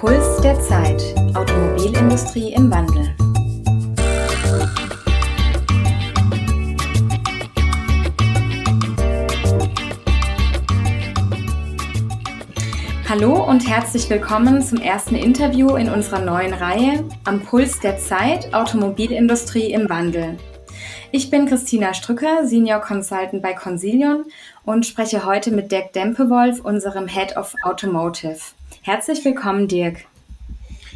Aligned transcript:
Puls 0.00 0.42
der 0.42 0.60
Zeit. 0.60 1.02
Automobilindustrie 1.34 2.52
im 2.52 2.70
Wandel. 2.70 3.16
Hallo 13.08 13.42
und 13.42 13.66
herzlich 13.66 14.10
willkommen 14.10 14.60
zum 14.60 14.82
ersten 14.82 15.14
Interview 15.14 15.76
in 15.76 15.88
unserer 15.88 16.20
neuen 16.20 16.52
Reihe 16.52 17.02
Am 17.24 17.40
Puls 17.40 17.80
der 17.80 17.96
Zeit 17.96 18.52
Automobilindustrie 18.52 19.72
im 19.72 19.88
Wandel. 19.88 20.36
Ich 21.10 21.30
bin 21.30 21.46
Christina 21.46 21.94
Strücker, 21.94 22.46
Senior 22.46 22.82
Consultant 22.82 23.40
bei 23.40 23.54
Consilion 23.54 24.26
und 24.66 24.84
spreche 24.84 25.24
heute 25.24 25.52
mit 25.52 25.72
Dirk 25.72 25.94
Dempewolf, 25.94 26.60
unserem 26.60 27.08
Head 27.08 27.38
of 27.38 27.54
Automotive. 27.62 28.55
Herzlich 28.86 29.24
willkommen, 29.24 29.66
Dirk. 29.66 30.04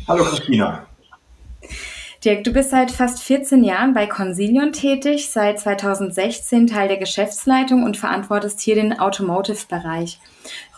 Hallo, 0.06 0.22
Christina. 0.22 0.86
Dirk, 2.24 2.44
du 2.44 2.52
bist 2.52 2.70
seit 2.70 2.92
fast 2.92 3.20
14 3.20 3.64
Jahren 3.64 3.94
bei 3.94 4.06
Consilion 4.06 4.72
tätig, 4.72 5.28
seit 5.28 5.58
2016 5.58 6.68
Teil 6.68 6.86
der 6.86 6.98
Geschäftsleitung 6.98 7.82
und 7.82 7.96
verantwortest 7.96 8.60
hier 8.60 8.76
den 8.76 8.96
Automotive-Bereich. 8.96 10.20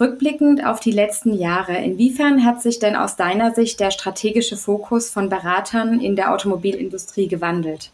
Rückblickend 0.00 0.64
auf 0.64 0.80
die 0.80 0.90
letzten 0.90 1.34
Jahre, 1.34 1.76
inwiefern 1.76 2.46
hat 2.46 2.62
sich 2.62 2.78
denn 2.78 2.96
aus 2.96 3.14
deiner 3.14 3.54
Sicht 3.54 3.78
der 3.80 3.90
strategische 3.90 4.56
Fokus 4.56 5.10
von 5.10 5.28
Beratern 5.28 6.00
in 6.00 6.16
der 6.16 6.32
Automobilindustrie 6.32 7.28
gewandelt? 7.28 7.90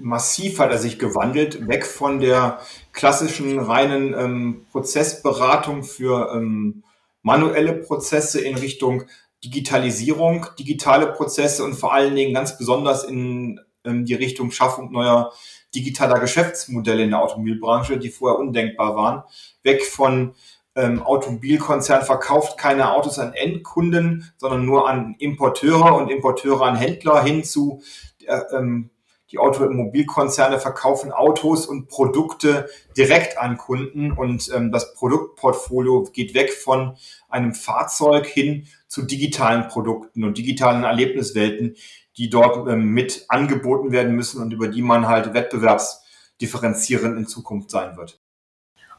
massiv 0.00 0.58
hat 0.58 0.70
er 0.70 0.78
sich 0.78 0.98
gewandelt, 0.98 1.68
weg 1.68 1.86
von 1.86 2.20
der 2.20 2.58
klassischen 2.92 3.58
reinen 3.58 4.14
ähm, 4.14 4.66
Prozessberatung 4.72 5.84
für 5.84 6.32
ähm, 6.34 6.82
manuelle 7.22 7.74
Prozesse 7.74 8.40
in 8.40 8.56
Richtung 8.56 9.04
Digitalisierung, 9.44 10.46
digitale 10.58 11.12
Prozesse 11.12 11.62
und 11.62 11.74
vor 11.74 11.92
allen 11.92 12.16
Dingen 12.16 12.34
ganz 12.34 12.58
besonders 12.58 13.04
in 13.04 13.60
ähm, 13.84 14.04
die 14.04 14.14
Richtung 14.14 14.50
Schaffung 14.50 14.90
neuer 14.90 15.32
digitaler 15.74 16.18
Geschäftsmodelle 16.18 17.04
in 17.04 17.10
der 17.10 17.22
Automobilbranche, 17.22 17.98
die 17.98 18.10
vorher 18.10 18.38
undenkbar 18.38 18.96
waren. 18.96 19.22
Weg 19.62 19.84
von 19.84 20.34
ähm, 20.74 21.02
Automobilkonzern 21.02 22.02
verkauft 22.04 22.58
keine 22.58 22.92
Autos 22.92 23.18
an 23.18 23.32
Endkunden, 23.34 24.32
sondern 24.36 24.64
nur 24.64 24.88
an 24.88 25.14
Importeure 25.18 25.94
und 25.96 26.10
Importeure 26.10 26.62
an 26.62 26.76
Händler 26.76 27.22
hin 27.22 27.44
zu 27.44 27.82
äh, 28.26 28.40
ähm, 28.56 28.90
die 29.30 29.38
Automobilkonzerne 29.38 30.58
verkaufen 30.58 31.12
Autos 31.12 31.66
und 31.66 31.88
Produkte 31.88 32.68
direkt 32.96 33.38
an 33.38 33.58
Kunden 33.58 34.12
und 34.12 34.50
ähm, 34.54 34.72
das 34.72 34.94
Produktportfolio 34.94 36.04
geht 36.12 36.34
weg 36.34 36.52
von 36.52 36.96
einem 37.28 37.54
Fahrzeug 37.54 38.26
hin 38.26 38.66
zu 38.86 39.02
digitalen 39.02 39.68
Produkten 39.68 40.24
und 40.24 40.38
digitalen 40.38 40.84
Erlebniswelten, 40.84 41.76
die 42.16 42.30
dort 42.30 42.68
ähm, 42.68 42.90
mit 42.92 43.26
angeboten 43.28 43.92
werden 43.92 44.14
müssen 44.14 44.40
und 44.40 44.52
über 44.52 44.68
die 44.68 44.82
man 44.82 45.06
halt 45.08 45.34
wettbewerbsdifferenzierend 45.34 47.18
in 47.18 47.26
Zukunft 47.26 47.70
sein 47.70 47.96
wird. 47.96 48.20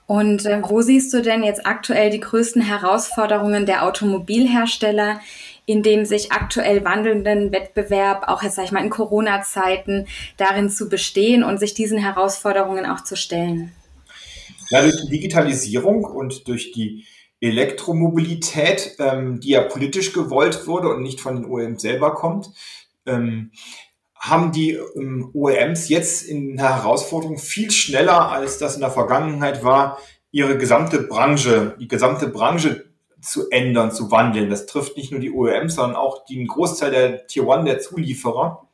Und 0.06 0.48
äh, 0.48 0.62
wo 0.64 0.82
siehst 0.82 1.14
du 1.14 1.22
denn 1.22 1.44
jetzt 1.44 1.68
aktuell 1.68 2.10
die 2.10 2.20
größten 2.20 2.64
Herausforderungen 2.64 3.68
der 3.68 3.84
Automobilhersteller 3.86 5.22
in 5.70 5.84
dem 5.84 6.04
sich 6.04 6.32
aktuell 6.32 6.84
wandelnden 6.84 7.52
Wettbewerb, 7.52 8.24
auch 8.28 8.42
jetzt 8.42 8.56
sag 8.56 8.66
ich 8.66 8.72
mal 8.72 8.84
in 8.84 8.90
Corona-Zeiten, 8.90 10.08
darin 10.36 10.72
zu 10.72 10.90
bestehen 10.90 11.44
und 11.44 11.60
sich 11.60 11.76
diesen 11.76 12.00
Herausforderungen 12.00 12.88
auch 12.88 13.04
zu 13.04 13.16
stellen? 13.16 13.72
Ja, 14.72 14.82
durch 14.82 15.00
die 15.04 15.12
Digitalisierung 15.12 16.06
und 16.06 16.48
durch 16.48 16.72
die 16.72 17.06
Elektromobilität, 17.40 18.96
ähm, 18.98 19.42
die 19.42 19.50
ja 19.50 19.62
politisch 19.62 20.12
gewollt 20.12 20.66
wurde 20.66 20.90
und 20.90 21.04
nicht 21.04 21.22
von 21.22 21.36
den 21.36 21.46
OEMs 21.46 21.84
selber 21.84 22.16
kommt, 22.16 22.50
ähm, 23.06 23.52
haben 24.16 24.52
die 24.52 24.72
ähm, 24.72 25.30
OEMs 25.36 25.88
jetzt 25.88 26.24
in 26.24 26.58
der 26.58 26.78
Herausforderung 26.78 27.38
viel 27.38 27.70
schneller, 27.70 28.32
als 28.32 28.58
das 28.58 28.74
in 28.74 28.82
der 28.82 28.90
Vergangenheit 28.90 29.64
war, 29.64 30.00
ihre 30.32 30.58
gesamte 30.58 31.04
Branche, 31.04 31.76
die 31.80 31.88
gesamte 31.88 32.28
Branche 32.28 32.89
zu 33.22 33.50
ändern, 33.50 33.92
zu 33.92 34.12
wandeln. 34.12 34.50
Das 34.50 34.66
trifft 34.66 34.98
nicht 34.98 35.12
nur 35.12 35.20
die 35.20 35.32
OEMs, 35.32 35.76
sondern 35.76 35.96
auch 35.96 36.26
den 36.26 36.48
Großteil 36.48 36.92
der 36.92 37.28
Tier 37.28 37.48
One, 37.48 37.66
der 37.66 37.80
Zulieferer. 37.80 38.68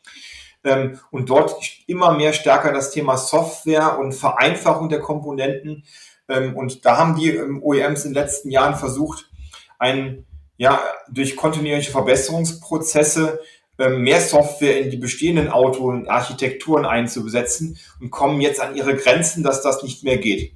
Ähm, 0.64 1.00
und 1.12 1.30
dort 1.30 1.56
immer 1.88 2.14
mehr 2.14 2.34
stärker 2.34 2.74
das 2.74 2.92
Thema 2.92 3.18
Software 3.18 4.00
und 4.00 4.14
Vereinfachung 4.14 4.90
der 4.90 5.00
Komponenten. 5.00 5.84
Ähm, 6.28 6.56
und 6.56 6.86
da 6.86 6.98
haben 6.98 7.16
die 7.16 7.30
ähm, 7.30 7.62
OEMs 7.62 8.06
in 8.06 8.14
den 8.14 8.24
letzten 8.24 8.50
Jahren 8.50 8.76
versucht, 8.76 9.30
ein, 9.78 10.26
ja, 10.58 10.82
durch 11.10 11.36
kontinuierliche 11.36 11.92
Verbesserungsprozesse 11.92 13.40
mehr 13.78 14.22
Software 14.22 14.80
in 14.80 14.90
die 14.90 14.96
bestehenden 14.96 15.50
Auto- 15.50 15.90
und 15.90 16.08
Architekturen 16.08 16.86
einzubesetzen 16.86 17.78
und 18.00 18.10
kommen 18.10 18.40
jetzt 18.40 18.62
an 18.62 18.74
ihre 18.78 18.96
Grenzen, 18.96 19.44
dass 19.44 19.62
das 19.62 19.84
nicht 19.84 20.06
mehr 20.06 20.18
geht. 20.18 20.54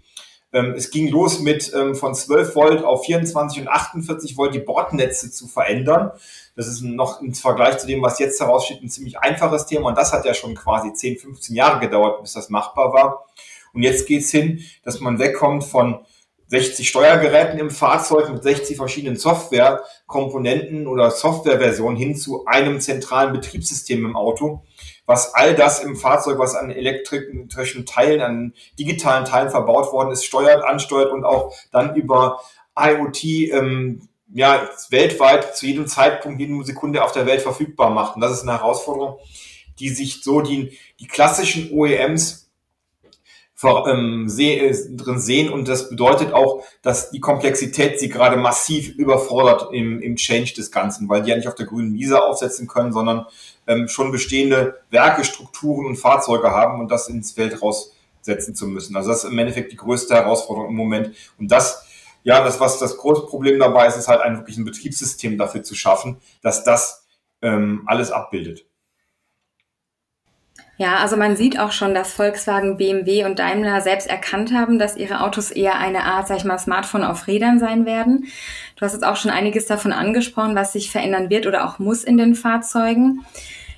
Ähm, 0.51 0.73
es 0.75 0.89
ging 0.89 1.09
los 1.09 1.39
mit 1.39 1.71
ähm, 1.75 1.95
von 1.95 2.15
12 2.15 2.55
Volt 2.55 2.83
auf 2.83 3.05
24 3.05 3.61
und 3.61 3.67
48 3.67 4.37
Volt 4.37 4.53
die 4.55 4.59
Bordnetze 4.59 5.31
zu 5.31 5.47
verändern. 5.47 6.11
Das 6.55 6.67
ist 6.67 6.81
noch 6.81 7.21
im 7.21 7.33
Vergleich 7.33 7.77
zu 7.77 7.87
dem, 7.87 8.01
was 8.01 8.19
jetzt 8.19 8.39
heraussteht, 8.39 8.81
ein 8.81 8.89
ziemlich 8.89 9.19
einfaches 9.19 9.65
Thema. 9.65 9.89
Und 9.89 9.97
das 9.97 10.11
hat 10.11 10.25
ja 10.25 10.33
schon 10.33 10.55
quasi 10.55 10.91
10, 10.91 11.17
15 11.17 11.55
Jahre 11.55 11.79
gedauert, 11.79 12.21
bis 12.21 12.33
das 12.33 12.49
machbar 12.49 12.93
war. 12.93 13.25
Und 13.73 13.83
jetzt 13.83 14.07
geht's 14.07 14.31
hin, 14.31 14.63
dass 14.83 14.99
man 14.99 15.19
wegkommt 15.19 15.63
von 15.63 15.99
60 16.49 16.89
Steuergeräten 16.89 17.59
im 17.59 17.69
Fahrzeug 17.69 18.29
mit 18.31 18.43
60 18.43 18.75
verschiedenen 18.75 19.17
Softwarekomponenten 19.17 20.87
oder 20.87 21.11
Softwareversionen 21.11 21.95
hin 21.95 22.15
zu 22.15 22.45
einem 22.45 22.79
zentralen 22.79 23.33
Betriebssystem 23.33 24.03
im 24.03 24.15
Auto, 24.15 24.63
was 25.05 25.33
all 25.35 25.55
das 25.55 25.79
im 25.79 25.95
Fahrzeug, 25.95 26.39
was 26.39 26.55
an 26.55 26.71
elektrischen 26.71 27.85
Teilen, 27.85 28.21
an 28.21 28.53
digitalen 28.77 29.25
Teilen 29.25 29.51
verbaut 29.51 29.93
worden 29.93 30.11
ist, 30.11 30.25
steuert, 30.25 30.63
ansteuert 30.63 31.11
und 31.11 31.23
auch 31.23 31.53
dann 31.71 31.95
über 31.95 32.41
IoT 32.77 33.23
ähm, 33.23 34.09
ja, 34.33 34.69
weltweit 34.89 35.55
zu 35.55 35.65
jedem 35.65 35.87
Zeitpunkt, 35.87 36.39
jedem 36.39 36.63
Sekunde 36.63 37.03
auf 37.03 37.11
der 37.11 37.25
Welt 37.25 37.41
verfügbar 37.41 37.89
macht. 37.89 38.15
Und 38.15 38.21
das 38.21 38.31
ist 38.31 38.43
eine 38.43 38.53
Herausforderung, 38.53 39.17
die 39.79 39.89
sich 39.89 40.23
so 40.23 40.41
die, 40.41 40.77
die 40.99 41.07
klassischen 41.07 41.71
OEMs 41.71 42.48
vor, 43.59 43.89
ähm, 43.89 44.29
seh, 44.29 44.57
äh, 44.57 44.95
drin 44.95 45.19
sehen 45.19 45.51
und 45.51 45.67
das 45.67 45.89
bedeutet 45.89 46.31
auch, 46.31 46.63
dass 46.81 47.11
die 47.11 47.19
Komplexität 47.19 47.99
sie 47.99 48.07
gerade 48.07 48.37
massiv 48.37 48.87
überfordert 48.95 49.73
im, 49.73 50.01
im 50.01 50.15
Change 50.15 50.53
des 50.53 50.71
Ganzen, 50.71 51.09
weil 51.09 51.23
die 51.23 51.31
ja 51.31 51.35
nicht 51.35 51.49
auf 51.49 51.55
der 51.55 51.65
grünen 51.65 51.93
Wiese 51.93 52.23
aufsetzen 52.23 52.67
können, 52.67 52.93
sondern 52.93 53.25
ähm, 53.67 53.89
schon 53.89 54.13
bestehende 54.13 54.79
Werke, 54.91 55.25
Strukturen 55.25 55.87
und 55.87 55.97
Fahrzeuge 55.97 56.51
haben 56.51 56.79
und 56.79 56.89
das 56.89 57.09
ins 57.09 57.33
Feld 57.33 57.61
raussetzen 57.61 58.55
zu 58.55 58.65
müssen. 58.65 58.95
Also 58.95 59.09
das 59.09 59.25
ist 59.25 59.29
im 59.29 59.37
Endeffekt 59.37 59.73
die 59.73 59.77
größte 59.77 60.15
Herausforderung 60.15 60.69
im 60.69 60.77
Moment 60.77 61.13
und 61.37 61.51
das 61.51 61.85
ja, 62.23 62.41
das, 62.41 62.61
was 62.61 62.79
das 62.79 62.95
große 62.95 63.23
Problem 63.23 63.59
dabei 63.59 63.87
ist, 63.87 63.97
ist 63.97 64.07
halt 64.07 64.21
ein 64.21 64.37
wirklich 64.37 64.57
ein 64.57 64.63
Betriebssystem 64.63 65.37
dafür 65.37 65.63
zu 65.63 65.75
schaffen, 65.75 66.21
dass 66.41 66.63
das 66.63 67.05
ähm, 67.41 67.83
alles 67.87 68.09
abbildet. 68.11 68.68
Ja, 70.79 70.95
also 70.99 71.17
man 71.17 71.35
sieht 71.35 71.59
auch 71.59 71.73
schon, 71.73 71.93
dass 71.93 72.13
Volkswagen, 72.13 72.77
BMW 72.77 73.25
und 73.25 73.37
Daimler 73.37 73.81
selbst 73.81 74.09
erkannt 74.09 74.53
haben, 74.53 74.79
dass 74.79 74.95
ihre 74.95 75.19
Autos 75.19 75.51
eher 75.51 75.77
eine 75.77 76.05
Art, 76.05 76.29
sag 76.29 76.37
ich 76.37 76.45
mal, 76.45 76.57
Smartphone 76.57 77.03
auf 77.03 77.27
Rädern 77.27 77.59
sein 77.59 77.85
werden. 77.85 78.27
Du 78.77 78.85
hast 78.85 78.93
jetzt 78.93 79.03
auch 79.03 79.17
schon 79.17 79.29
einiges 79.29 79.65
davon 79.65 79.91
angesprochen, 79.91 80.55
was 80.55 80.71
sich 80.71 80.89
verändern 80.89 81.29
wird 81.29 81.47
oder 81.47 81.67
auch 81.67 81.79
muss 81.79 82.05
in 82.05 82.17
den 82.17 82.33
Fahrzeugen. 82.33 83.25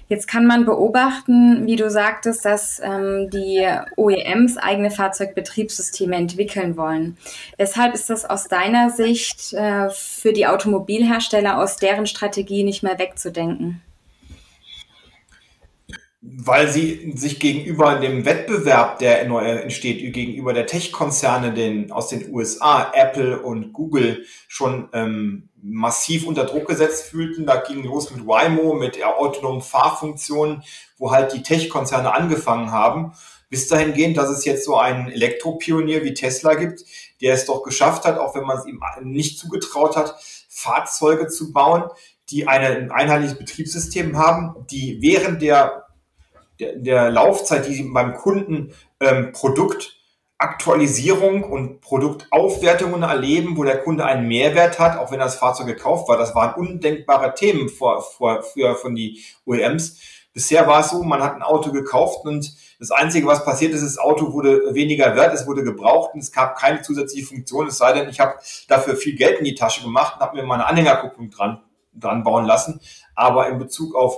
Jetzt 0.09 0.27
kann 0.27 0.45
man 0.45 0.63
beobachten, 0.63 1.65
wie 1.65 1.75
du 1.75 1.89
sagtest, 1.89 2.45
dass 2.45 2.79
ähm, 2.83 3.31
die 3.31 3.67
OEMs 3.95 4.57
eigene 4.57 4.91
Fahrzeugbetriebssysteme 4.91 6.15
entwickeln 6.15 6.77
wollen. 6.77 7.17
Weshalb 7.57 7.95
ist 7.95 8.11
das 8.11 8.29
aus 8.29 8.47
deiner 8.47 8.91
Sicht 8.91 9.53
äh, 9.53 9.89
für 9.89 10.33
die 10.33 10.45
Automobilhersteller 10.45 11.57
aus 11.57 11.77
deren 11.77 12.05
Strategie 12.05 12.63
nicht 12.63 12.83
mehr 12.83 12.99
wegzudenken? 12.99 13.81
Weil 16.21 16.69
sie 16.69 17.13
sich 17.15 17.39
gegenüber 17.39 17.95
dem 17.95 18.25
Wettbewerb, 18.25 18.99
der 18.99 19.21
entsteht, 19.23 20.13
gegenüber 20.13 20.53
der 20.53 20.67
Tech-Konzerne 20.67 21.51
den, 21.51 21.91
aus 21.91 22.09
den 22.09 22.31
USA, 22.31 22.91
Apple 22.93 23.41
und 23.41 23.73
Google, 23.73 24.25
schon 24.47 24.87
ähm, 24.93 25.49
massiv 25.63 26.27
unter 26.27 26.45
Druck 26.45 26.67
gesetzt 26.67 27.05
fühlten. 27.05 27.47
Da 27.47 27.57
ging 27.57 27.83
los 27.83 28.11
mit 28.11 28.27
Waymo, 28.27 28.75
mit 28.75 29.03
autonomen 29.03 29.61
Fahrfunktionen, 29.61 30.61
wo 30.99 31.11
halt 31.11 31.33
die 31.33 31.41
Tech-Konzerne 31.41 32.13
angefangen 32.13 32.71
haben. 32.71 33.13
Bis 33.49 33.67
dahin 33.67 33.93
gehend, 33.93 34.15
dass 34.15 34.29
es 34.29 34.45
jetzt 34.45 34.63
so 34.63 34.77
einen 34.77 35.09
Elektropionier 35.09 36.03
wie 36.03 36.13
Tesla 36.13 36.53
gibt, 36.53 36.85
der 37.21 37.33
es 37.33 37.45
doch 37.45 37.63
geschafft 37.63 38.05
hat, 38.05 38.19
auch 38.19 38.35
wenn 38.35 38.45
man 38.45 38.59
es 38.59 38.65
ihm 38.67 38.79
nicht 39.01 39.39
zugetraut 39.39 39.97
hat, 39.97 40.15
Fahrzeuge 40.47 41.27
zu 41.27 41.51
bauen, 41.51 41.83
die 42.29 42.47
ein 42.47 42.91
einheitliches 42.91 43.37
Betriebssystem 43.37 44.17
haben, 44.17 44.67
die 44.69 44.99
während 45.01 45.41
der 45.41 45.87
der, 46.61 46.75
der 46.75 47.09
Laufzeit, 47.09 47.67
die 47.67 47.83
beim 47.83 48.13
Kunden 48.13 48.73
ähm, 48.99 49.31
Produkt 49.31 49.97
Aktualisierung 50.41 51.43
und 51.43 51.81
Produktaufwertungen 51.81 53.03
erleben, 53.03 53.57
wo 53.57 53.63
der 53.63 53.77
Kunde 53.77 54.05
einen 54.05 54.27
Mehrwert 54.27 54.79
hat, 54.79 54.97
auch 54.97 55.11
wenn 55.11 55.19
das 55.19 55.35
Fahrzeug 55.35 55.67
gekauft 55.67 56.09
war. 56.09 56.17
Das 56.17 56.33
waren 56.33 56.55
undenkbare 56.55 57.35
Themen 57.35 57.69
vor, 57.69 58.01
vor, 58.01 58.41
früher 58.41 58.75
von 58.75 58.95
die 58.95 59.23
OEMs. 59.45 59.99
Bisher 60.33 60.65
war 60.65 60.79
es 60.79 60.89
so, 60.89 61.03
man 61.03 61.21
hat 61.21 61.35
ein 61.35 61.43
Auto 61.43 61.71
gekauft 61.71 62.25
und 62.25 62.55
das 62.79 62.89
Einzige, 62.89 63.27
was 63.27 63.45
passiert 63.45 63.73
ist, 63.73 63.83
das 63.83 63.99
Auto 63.99 64.33
wurde 64.33 64.73
weniger 64.73 65.15
wert, 65.15 65.35
es 65.35 65.45
wurde 65.45 65.63
gebraucht 65.63 66.15
und 66.15 66.21
es 66.21 66.31
gab 66.31 66.57
keine 66.57 66.81
zusätzliche 66.81 67.27
Funktion, 67.27 67.67
es 67.67 67.77
sei 67.77 67.93
denn, 67.93 68.09
ich 68.09 68.19
habe 68.19 68.39
dafür 68.67 68.95
viel 68.95 69.15
Geld 69.15 69.37
in 69.37 69.45
die 69.45 69.53
Tasche 69.53 69.83
gemacht 69.83 70.15
und 70.15 70.21
habe 70.21 70.37
mir 70.37 70.43
mal 70.43 70.55
eine 70.55 70.65
Anhängerkupplung 70.65 71.29
dran, 71.29 71.61
dran 71.93 72.23
bauen 72.23 72.45
lassen. 72.45 72.81
Aber 73.15 73.47
in 73.49 73.59
Bezug 73.59 73.95
auf 73.95 74.17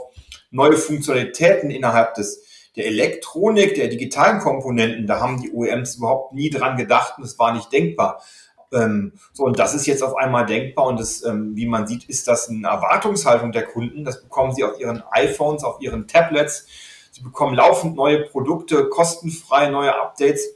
neue 0.52 0.78
Funktionalitäten 0.78 1.70
innerhalb 1.70 2.14
des 2.16 2.44
der 2.76 2.88
Elektronik, 2.88 3.76
der 3.76 3.88
digitalen 3.88 4.40
Komponenten, 4.40 5.06
da 5.06 5.20
haben 5.20 5.42
die 5.42 5.52
OEMs 5.52 5.98
überhaupt 5.98 6.34
nie 6.34 6.50
dran 6.50 6.76
gedacht 6.76 7.18
und 7.18 7.24
es 7.24 7.38
war 7.38 7.54
nicht 7.54 7.72
denkbar. 7.72 8.24
Ähm, 8.72 9.14
so, 9.32 9.44
und 9.44 9.60
das 9.60 9.76
ist 9.76 9.86
jetzt 9.86 10.02
auf 10.02 10.16
einmal 10.16 10.46
denkbar 10.46 10.88
und 10.88 11.00
das, 11.00 11.24
ähm, 11.24 11.56
wie 11.56 11.68
man 11.68 11.86
sieht, 11.86 12.10
ist 12.10 12.28
das 12.28 12.50
eine 12.50 12.68
Erwartungshaltung 12.68 13.52
der 13.52 13.66
Kunden. 13.66 14.04
Das 14.04 14.24
bekommen 14.24 14.54
sie 14.54 14.64
auf 14.64 14.80
ihren 14.80 15.04
iPhones, 15.12 15.64
auf 15.64 15.82
ihren 15.82 16.08
Tablets. 16.08 16.66
Sie 17.12 17.22
bekommen 17.22 17.56
laufend 17.56 17.96
neue 17.96 18.24
Produkte, 18.24 18.90
kostenfrei 18.90 19.70
neue 19.70 19.96
Updates. 19.96 20.56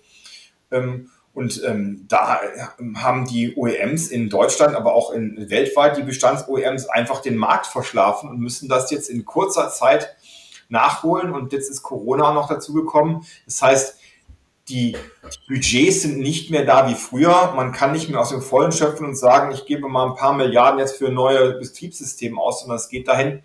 Ähm, 0.72 1.12
und 1.38 1.62
ähm, 1.68 2.06
da 2.08 2.42
haben 2.96 3.28
die 3.28 3.56
OEMs 3.56 4.08
in 4.08 4.28
Deutschland, 4.28 4.76
aber 4.76 4.96
auch 4.96 5.12
in, 5.12 5.52
weltweit, 5.52 5.96
die 5.96 6.02
Bestands-OEMs 6.02 6.90
einfach 6.90 7.22
den 7.22 7.38
Markt 7.38 7.68
verschlafen 7.68 8.28
und 8.28 8.40
müssen 8.40 8.68
das 8.68 8.90
jetzt 8.90 9.08
in 9.08 9.24
kurzer 9.24 9.70
Zeit 9.70 10.16
nachholen. 10.68 11.32
Und 11.32 11.54
jetzt 11.54 11.70
ist 11.70 11.84
Corona 11.84 12.34
noch 12.34 12.48
dazu 12.48 12.74
gekommen. 12.74 13.24
Das 13.46 13.62
heißt, 13.62 14.00
die 14.70 14.98
Budgets 15.48 16.02
sind 16.02 16.18
nicht 16.18 16.50
mehr 16.50 16.66
da 16.66 16.90
wie 16.90 16.96
früher. 16.96 17.54
Man 17.56 17.72
kann 17.72 17.92
nicht 17.92 18.10
mehr 18.10 18.20
aus 18.20 18.30
dem 18.30 18.42
Vollen 18.42 18.72
schöpfen 18.72 19.06
und 19.06 19.16
sagen, 19.16 19.52
ich 19.54 19.68
gebe 19.68 19.88
mal 19.88 20.08
ein 20.08 20.16
paar 20.16 20.34
Milliarden 20.34 20.80
jetzt 20.80 20.98
für 20.98 21.10
neue 21.10 21.60
Betriebssysteme 21.60 22.42
aus, 22.42 22.62
sondern 22.62 22.78
es 22.78 22.90
geht 22.90 23.08
dahin, 23.08 23.44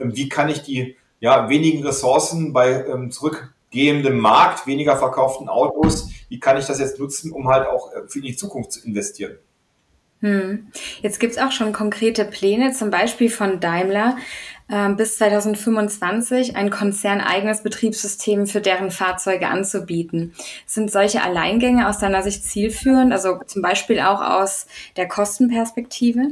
ähm, 0.00 0.16
wie 0.16 0.28
kann 0.28 0.48
ich 0.48 0.64
die 0.64 0.96
ja, 1.20 1.48
wenigen 1.48 1.86
Ressourcen 1.86 2.52
bei 2.52 2.84
ähm, 2.86 3.12
zurückgehendem 3.12 4.18
Markt, 4.18 4.66
weniger 4.66 4.96
verkauften 4.96 5.48
Autos, 5.48 6.09
wie 6.30 6.40
kann 6.40 6.56
ich 6.56 6.64
das 6.64 6.78
jetzt 6.78 6.98
nutzen, 6.98 7.32
um 7.32 7.48
halt 7.48 7.66
auch 7.66 7.92
äh, 7.92 8.08
für 8.08 8.22
die 8.22 8.34
Zukunft 8.34 8.72
zu 8.72 8.86
investieren? 8.86 9.36
Hm. 10.20 10.68
Jetzt 11.02 11.18
gibt's 11.18 11.38
auch 11.38 11.50
schon 11.50 11.72
konkrete 11.72 12.24
Pläne, 12.24 12.72
zum 12.72 12.90
Beispiel 12.90 13.30
von 13.30 13.58
Daimler, 13.58 14.16
äh, 14.68 14.90
bis 14.90 15.16
2025 15.16 16.56
ein 16.56 16.70
konzerneigenes 16.70 17.62
Betriebssystem 17.62 18.46
für 18.46 18.60
deren 18.60 18.90
Fahrzeuge 18.90 19.48
anzubieten. 19.48 20.34
Sind 20.66 20.90
solche 20.90 21.22
Alleingänge 21.22 21.88
aus 21.88 21.98
deiner 21.98 22.22
Sicht 22.22 22.44
zielführend, 22.44 23.12
also 23.12 23.40
zum 23.46 23.62
Beispiel 23.62 24.00
auch 24.00 24.20
aus 24.20 24.66
der 24.96 25.08
Kostenperspektive? 25.08 26.28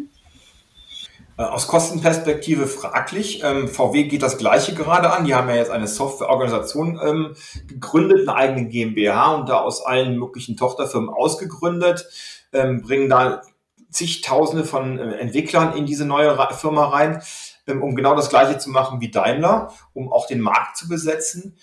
Äh, 1.39 1.43
aus 1.43 1.69
Kostenperspektive 1.69 2.67
fraglich. 2.67 3.43
Ähm, 3.45 3.69
VW 3.69 4.05
geht 4.05 4.23
das 4.23 4.39
Gleiche 4.39 4.75
gerade 4.75 5.13
an. 5.13 5.25
Die 5.25 5.37
haben 5.37 5.49
ja 5.49 5.55
jetzt 5.55 5.71
eine 5.71 5.87
Softwareorganisation 5.87 7.01
ähm, 7.03 7.37
gegründet, 7.69 8.29
eine 8.29 8.37
eigene 8.37 8.69
GmbH 8.69 9.35
und 9.37 9.49
da 9.49 9.61
aus 9.61 9.87
allen 9.87 10.19
möglichen 10.19 10.57
Tochterfirmen 10.57 11.09
ausgegründet, 11.09 12.07
ähm, 12.53 12.83
bringen 12.83 13.09
da 13.09 13.43
zigtausende 13.91 14.65
von 14.65 14.99
äh, 14.99 15.15
Entwicklern 15.19 15.77
in 15.77 15.87
diese 15.87 16.05
neue 16.05 16.37
Firma 16.51 16.89
rein, 16.89 17.23
um 17.69 17.95
genau 17.95 18.17
das 18.17 18.31
Gleiche 18.31 18.59
zu 18.59 18.71
machen 18.71 19.01
wie 19.01 19.11
Daimler, 19.11 19.73
um 19.93 20.13
auch 20.13 20.27
den 20.27 20.41
Markt 20.41 20.77
zu 20.77 20.89
besetzen. 20.89 21.57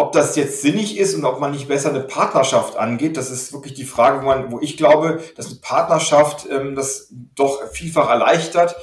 Ob 0.00 0.12
das 0.12 0.34
jetzt 0.34 0.62
sinnig 0.62 0.96
ist 0.96 1.14
und 1.14 1.26
ob 1.26 1.40
man 1.40 1.50
nicht 1.50 1.68
besser 1.68 1.90
eine 1.90 2.00
Partnerschaft 2.00 2.74
angeht, 2.76 3.18
das 3.18 3.30
ist 3.30 3.52
wirklich 3.52 3.74
die 3.74 3.84
Frage, 3.84 4.22
wo, 4.22 4.26
man, 4.26 4.50
wo 4.50 4.58
ich 4.58 4.78
glaube, 4.78 5.22
dass 5.36 5.48
eine 5.48 5.56
Partnerschaft 5.60 6.48
ähm, 6.50 6.74
das 6.74 7.12
doch 7.34 7.70
vielfach 7.70 8.08
erleichtert, 8.08 8.76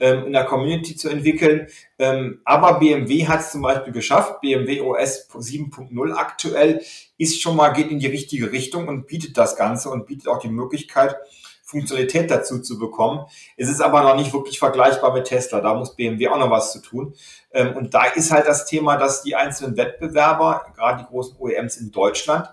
ähm, 0.00 0.26
in 0.26 0.32
der 0.32 0.44
Community 0.44 0.96
zu 0.96 1.08
entwickeln. 1.08 1.68
Ähm, 2.00 2.40
aber 2.44 2.80
BMW 2.80 3.28
hat 3.28 3.40
es 3.42 3.52
zum 3.52 3.62
Beispiel 3.62 3.92
geschafft. 3.92 4.40
BMW 4.40 4.80
OS 4.80 5.30
7.0 5.30 6.12
aktuell 6.12 6.82
ist 7.18 7.40
schon 7.40 7.54
mal, 7.54 7.68
geht 7.68 7.92
in 7.92 8.00
die 8.00 8.08
richtige 8.08 8.50
Richtung 8.50 8.88
und 8.88 9.06
bietet 9.06 9.38
das 9.38 9.54
Ganze 9.54 9.90
und 9.90 10.06
bietet 10.06 10.26
auch 10.26 10.40
die 10.40 10.48
Möglichkeit, 10.48 11.14
Funktionalität 11.64 12.30
dazu 12.30 12.60
zu 12.60 12.78
bekommen. 12.78 13.24
Es 13.56 13.68
ist 13.68 13.80
aber 13.80 14.02
noch 14.02 14.16
nicht 14.16 14.32
wirklich 14.32 14.58
vergleichbar 14.58 15.14
mit 15.14 15.24
Tesla. 15.24 15.60
Da 15.60 15.74
muss 15.74 15.96
BMW 15.96 16.28
auch 16.28 16.38
noch 16.38 16.50
was 16.50 16.72
zu 16.72 16.80
tun. 16.80 17.14
Ähm, 17.52 17.74
und 17.74 17.94
da 17.94 18.04
ist 18.04 18.30
halt 18.30 18.46
das 18.46 18.66
Thema, 18.66 18.96
dass 18.96 19.22
die 19.22 19.34
einzelnen 19.34 19.76
Wettbewerber, 19.76 20.66
gerade 20.76 21.02
die 21.02 21.08
großen 21.08 21.36
OEMs 21.38 21.78
in 21.78 21.90
Deutschland, 21.90 22.48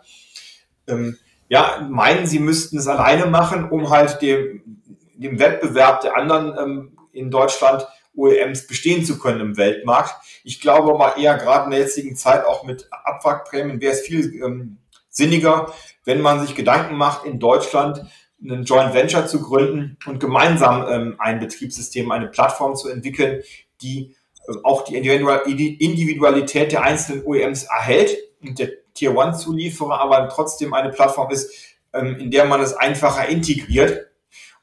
ähm, 0.87 1.17
ja, 1.49 1.85
meinen, 1.89 2.25
sie 2.25 2.39
müssten 2.39 2.77
es 2.77 2.87
alleine 2.87 3.25
machen, 3.25 3.69
um 3.69 3.89
halt 3.89 4.21
dem, 4.21 4.81
dem 5.15 5.37
Wettbewerb 5.37 6.01
der 6.01 6.15
anderen 6.15 6.57
ähm, 6.57 6.97
in 7.11 7.29
Deutschland 7.29 7.85
OEMs 8.15 8.67
bestehen 8.67 9.03
zu 9.03 9.19
können 9.19 9.41
im 9.41 9.57
Weltmarkt. 9.57 10.15
Ich 10.43 10.61
glaube 10.61 10.91
aber 10.91 11.17
eher 11.17 11.37
gerade 11.37 11.65
in 11.65 11.71
der 11.71 11.81
jetzigen 11.81 12.15
Zeit 12.15 12.45
auch 12.45 12.63
mit 12.63 12.87
Abwrackprämien 12.91 13.81
wäre 13.81 13.93
es 13.93 14.01
viel 14.01 14.41
ähm, 14.41 14.77
sinniger, 15.09 15.73
wenn 16.05 16.21
man 16.21 16.39
sich 16.39 16.55
Gedanken 16.55 16.95
macht, 16.95 17.25
in 17.25 17.39
Deutschland 17.39 18.05
einen 18.43 18.63
Joint 18.63 18.93
Venture 18.93 19.27
zu 19.27 19.41
gründen 19.41 19.97
und 20.05 20.19
gemeinsam 20.19 20.85
ähm, 20.89 21.15
ein 21.19 21.39
Betriebssystem, 21.39 22.11
eine 22.11 22.27
Plattform 22.27 22.75
zu 22.75 22.89
entwickeln, 22.89 23.43
die 23.81 24.15
äh, 24.47 24.53
auch 24.63 24.83
die 24.83 24.95
Individualität 24.95 26.71
der 26.71 26.83
einzelnen 26.83 27.23
OEMs 27.25 27.63
erhält 27.63 28.17
und 28.41 28.59
der 28.59 28.69
Tier 28.93 29.15
One 29.15 29.33
Zulieferer 29.33 29.99
aber 29.99 30.27
trotzdem 30.29 30.73
eine 30.73 30.89
Plattform 30.89 31.31
ist, 31.31 31.51
ähm, 31.93 32.17
in 32.17 32.31
der 32.31 32.45
man 32.45 32.61
es 32.61 32.73
einfacher 32.73 33.27
integriert 33.27 34.07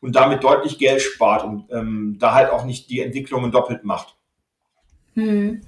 und 0.00 0.16
damit 0.16 0.44
deutlich 0.44 0.78
Geld 0.78 1.00
spart 1.00 1.44
und 1.44 1.66
ähm, 1.70 2.16
da 2.18 2.34
halt 2.34 2.50
auch 2.50 2.64
nicht 2.64 2.90
die 2.90 3.00
Entwicklungen 3.00 3.50
doppelt 3.50 3.84
macht. 3.84 4.16
Hm. 5.14 5.62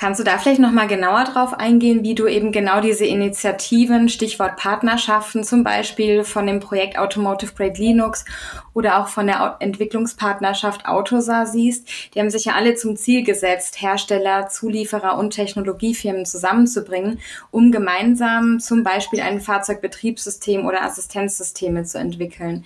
Kannst 0.00 0.18
du 0.18 0.24
da 0.24 0.38
vielleicht 0.38 0.62
noch 0.62 0.70
mal 0.70 0.86
genauer 0.86 1.24
drauf 1.24 1.52
eingehen, 1.52 2.02
wie 2.02 2.14
du 2.14 2.26
eben 2.26 2.52
genau 2.52 2.80
diese 2.80 3.04
Initiativen, 3.04 4.08
Stichwort 4.08 4.56
Partnerschaften, 4.56 5.44
zum 5.44 5.62
Beispiel 5.62 6.24
von 6.24 6.46
dem 6.46 6.58
Projekt 6.58 6.96
Automotive 6.96 7.52
Grade 7.52 7.78
Linux 7.78 8.24
oder 8.72 8.98
auch 8.98 9.08
von 9.08 9.26
der 9.26 9.58
Entwicklungspartnerschaft 9.60 10.86
Autosar 10.86 11.44
siehst? 11.44 11.86
Die 12.14 12.18
haben 12.18 12.30
sich 12.30 12.46
ja 12.46 12.54
alle 12.54 12.76
zum 12.76 12.96
Ziel 12.96 13.24
gesetzt, 13.24 13.82
Hersteller, 13.82 14.48
Zulieferer 14.48 15.18
und 15.18 15.34
Technologiefirmen 15.34 16.24
zusammenzubringen, 16.24 17.20
um 17.50 17.70
gemeinsam 17.70 18.58
zum 18.58 18.82
Beispiel 18.82 19.20
ein 19.20 19.42
Fahrzeugbetriebssystem 19.42 20.64
oder 20.64 20.82
Assistenzsysteme 20.82 21.84
zu 21.84 21.98
entwickeln. 21.98 22.64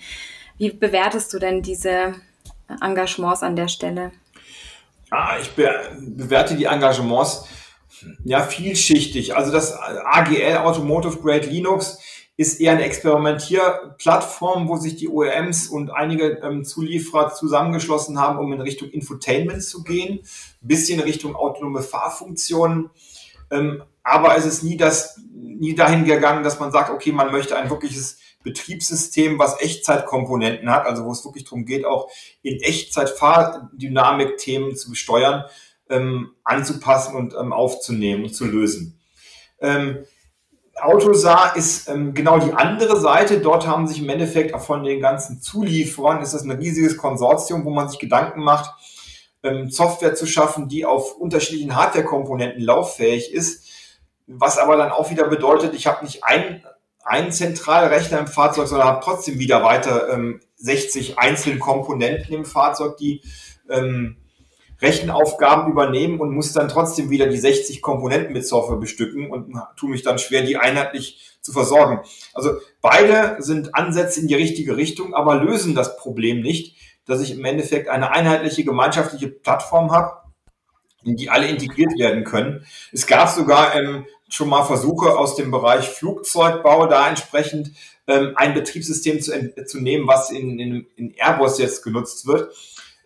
Wie 0.57 0.71
bewertest 0.71 1.33
du 1.33 1.39
denn 1.39 1.61
diese 1.61 2.15
Engagements 2.81 3.43
an 3.43 3.57
der 3.57 3.67
Stelle? 3.67 4.13
Ah, 5.11 5.37
ich 5.39 5.51
be 5.51 5.69
bewerte 5.99 6.55
die 6.55 6.65
Engagements 6.65 7.45
ja 8.23 8.41
vielschichtig. 8.41 9.35
Also 9.35 9.51
das 9.51 9.73
AGL 9.73 10.57
Automotive 10.57 11.17
Grade 11.17 11.47
Linux 11.47 11.99
ist 12.37 12.59
eher 12.59 12.73
eine 12.73 12.83
Experimentierplattform, 12.83 14.67
wo 14.67 14.75
sich 14.75 14.97
die 14.97 15.07
OEMs 15.07 15.67
und 15.67 15.91
einige 15.91 16.39
ähm, 16.43 16.65
Zulieferer 16.65 17.33
zusammengeschlossen 17.33 18.19
haben, 18.19 18.39
um 18.39 18.51
in 18.51 18.59
Richtung 18.59 18.89
Infotainment 18.89 19.63
zu 19.63 19.83
gehen, 19.83 20.19
ein 20.19 20.67
bisschen 20.67 20.99
in 20.99 21.05
Richtung 21.05 21.35
autonome 21.35 21.81
Fahrfunktionen. 21.81 22.89
Ähm, 23.51 23.83
aber 24.03 24.35
es 24.37 24.45
ist 24.45 24.63
nie 24.63 24.75
das, 24.75 25.21
nie 25.33 25.75
dahin 25.75 26.03
gegangen, 26.03 26.43
dass 26.43 26.59
man 26.59 26.71
sagt, 26.71 26.89
okay, 26.89 27.13
man 27.13 27.31
möchte 27.31 27.57
ein 27.57 27.69
wirkliches 27.69 28.19
Betriebssystem, 28.45 29.37
was 29.37 29.59
Echtzeitkomponenten 29.59 30.69
hat, 30.69 30.85
also 30.85 31.03
wo 31.03 31.11
es 31.11 31.25
wirklich 31.25 31.43
darum 31.43 31.65
geht, 31.65 31.85
auch 31.85 32.09
in 32.43 32.61
Echtzeit 32.61 33.09
Fahrdynamik-Themen 33.09 34.77
zu 34.77 34.91
besteuern, 34.91 35.43
ähm, 35.89 36.31
anzupassen 36.43 37.15
und 37.15 37.33
ähm, 37.33 37.51
aufzunehmen 37.51 38.23
und 38.23 38.33
zu 38.33 38.45
lösen. 38.45 39.01
Ähm, 39.59 40.05
Autosar 40.79 41.55
ist 41.55 41.87
ähm, 41.89 42.13
genau 42.13 42.37
die 42.37 42.53
andere 42.53 42.99
Seite. 42.99 43.39
Dort 43.39 43.65
haben 43.65 43.87
sich 43.87 43.99
im 43.99 44.09
Endeffekt 44.09 44.53
auch 44.53 44.61
von 44.61 44.83
den 44.83 44.99
ganzen 44.99 45.41
Zulieferern, 45.41 46.21
ist 46.21 46.33
das 46.33 46.43
ein 46.43 46.51
riesiges 46.51 46.97
Konsortium, 46.97 47.65
wo 47.65 47.69
man 47.69 47.89
sich 47.89 47.97
Gedanken 47.97 48.43
macht, 48.43 48.71
ähm, 49.43 49.69
Software 49.69 50.15
zu 50.15 50.27
schaffen, 50.27 50.67
die 50.67 50.85
auf 50.85 51.15
unterschiedlichen 51.15 51.75
Hardware-Komponenten 51.75 52.61
lauffähig 52.61 53.33
ist. 53.33 53.65
Was 54.27 54.57
aber 54.57 54.75
dann 54.75 54.91
auch 54.91 55.09
wieder 55.09 55.27
bedeutet, 55.27 55.73
ich 55.73 55.87
habe 55.87 56.03
nicht 56.03 56.23
ein 56.23 56.63
einen 57.05 57.31
Zentralrechner 57.31 58.19
im 58.19 58.27
Fahrzeug, 58.27 58.67
sondern 58.67 58.87
habe 58.87 59.01
trotzdem 59.03 59.39
wieder 59.39 59.63
weiter 59.63 60.09
ähm, 60.09 60.41
60 60.57 61.19
einzelne 61.19 61.59
Komponenten 61.59 62.33
im 62.33 62.45
Fahrzeug, 62.45 62.97
die 62.97 63.21
ähm, 63.69 64.17
Rechenaufgaben 64.81 65.71
übernehmen 65.71 66.19
und 66.19 66.31
muss 66.31 66.51
dann 66.51 66.67
trotzdem 66.67 67.09
wieder 67.09 67.27
die 67.27 67.37
60 67.37 67.81
Komponenten 67.81 68.33
mit 68.33 68.45
Software 68.45 68.77
bestücken 68.77 69.29
und 69.29 69.55
tue 69.77 69.91
mich 69.91 70.01
dann 70.01 70.19
schwer, 70.19 70.41
die 70.41 70.57
einheitlich 70.57 71.37
zu 71.41 71.53
versorgen. 71.53 71.99
Also 72.33 72.55
beide 72.81 73.37
sind 73.39 73.75
Ansätze 73.75 74.19
in 74.19 74.27
die 74.27 74.35
richtige 74.35 74.75
Richtung, 74.75 75.13
aber 75.13 75.35
lösen 75.35 75.75
das 75.75 75.95
Problem 75.97 76.41
nicht, 76.41 76.75
dass 77.05 77.21
ich 77.21 77.31
im 77.37 77.45
Endeffekt 77.45 77.87
eine 77.87 78.11
einheitliche 78.11 78.65
gemeinschaftliche 78.65 79.29
Plattform 79.29 79.91
habe, 79.91 80.24
in 81.05 81.15
die 81.15 81.29
alle 81.29 81.47
integriert 81.47 81.97
werden 81.97 82.23
können. 82.23 82.65
Es 82.91 83.07
gab 83.07 83.29
sogar 83.29 83.75
ähm, 83.75 84.05
schon 84.27 84.49
mal 84.49 84.63
Versuche 84.65 85.17
aus 85.17 85.35
dem 85.35 85.51
Bereich 85.51 85.87
Flugzeugbau, 85.87 86.87
da 86.87 87.07
entsprechend 87.07 87.71
ähm, 88.07 88.33
ein 88.35 88.53
Betriebssystem 88.53 89.21
zu, 89.21 89.31
zu 89.65 89.79
nehmen, 89.79 90.07
was 90.07 90.31
in, 90.31 90.59
in, 90.59 90.87
in 90.95 91.13
Airbus 91.17 91.59
jetzt 91.59 91.83
genutzt 91.83 92.27
wird. 92.27 92.53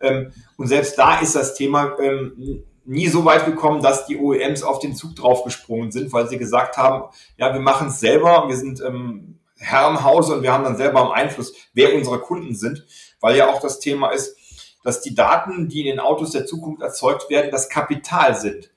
Ähm, 0.02 0.32
und 0.58 0.68
selbst 0.68 0.98
da 0.98 1.20
ist 1.20 1.36
das 1.36 1.54
Thema 1.54 1.98
ähm, 2.02 2.64
nie 2.86 3.08
so 3.08 3.26
weit 3.26 3.46
gekommen, 3.46 3.82
dass 3.82 4.06
die 4.08 4.18
OEMs 4.18 4.64
auf 4.64 4.80
den 4.80 4.96
Zug 4.96 5.16
draufgesprungen 5.16 5.92
sind, 5.92 6.12
weil 6.12 6.28
sie 6.28 6.38
gesagt 6.38 6.78
haben, 6.78 7.10
ja, 7.38 7.54
wir 7.54 7.62
machen 7.62 7.90
es 7.90 8.00
selber, 8.00 8.46
wir 8.48 8.56
sind 8.56 8.82
ähm, 8.82 9.40
Herr 9.58 9.90
im 9.90 10.04
Hause 10.04 10.36
und 10.36 10.44
wir 10.44 10.54
haben 10.54 10.64
dann 10.64 10.78
selber 10.78 11.02
einen 11.02 11.12
Einfluss, 11.12 11.54
wer 11.74 11.94
unsere 11.94 12.20
Kunden 12.20 12.56
sind, 12.56 12.86
weil 13.20 13.36
ja 13.36 13.50
auch 13.50 13.62
das 13.62 13.80
Thema 13.80 14.10
ist, 14.12 14.38
dass 14.90 15.02
die 15.02 15.14
Daten, 15.14 15.70
die 15.70 15.82
in 15.82 15.86
den 15.86 16.00
Autos 16.00 16.32
der 16.32 16.48
Zukunft 16.48 16.82
erzeugt 16.82 17.30
werden, 17.30 17.52
das 17.52 17.70
Kapital 17.70 18.36
sind. 18.36 18.72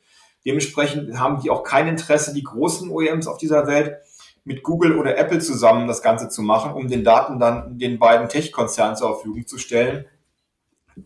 Dementsprechend 0.44 1.18
haben 1.18 1.40
die 1.40 1.48
auch 1.48 1.62
kein 1.62 1.88
Interesse, 1.88 2.34
die 2.34 2.42
großen 2.42 2.90
OEMs 2.90 3.26
auf 3.26 3.38
dieser 3.38 3.66
Welt 3.66 3.96
mit 4.44 4.62
Google 4.62 4.98
oder 4.98 5.16
Apple 5.16 5.38
zusammen 5.38 5.88
das 5.88 6.02
Ganze 6.02 6.28
zu 6.28 6.42
machen, 6.42 6.74
um 6.74 6.88
den 6.88 7.02
Daten 7.02 7.38
dann 7.38 7.78
den 7.78 7.98
beiden 7.98 8.28
Tech-Konzernen 8.28 8.94
zur 8.94 9.14
Verfügung 9.14 9.46
zu 9.46 9.56
stellen. 9.56 10.04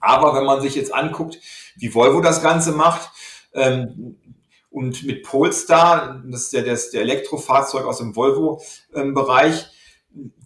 Aber 0.00 0.34
wenn 0.34 0.44
man 0.44 0.60
sich 0.60 0.74
jetzt 0.74 0.92
anguckt, 0.92 1.38
wie 1.76 1.94
Volvo 1.94 2.20
das 2.20 2.42
Ganze 2.42 2.72
macht, 2.72 3.08
ähm, 3.54 4.16
und 4.70 5.04
mit 5.04 5.22
Polestar, 5.22 6.20
das 6.26 6.42
ist 6.42 6.52
ja 6.52 6.62
das, 6.62 6.90
der 6.90 7.02
Elektrofahrzeug 7.02 7.86
aus 7.86 7.98
dem 7.98 8.16
Volvo-Bereich, 8.16 9.54
ähm, 9.54 9.75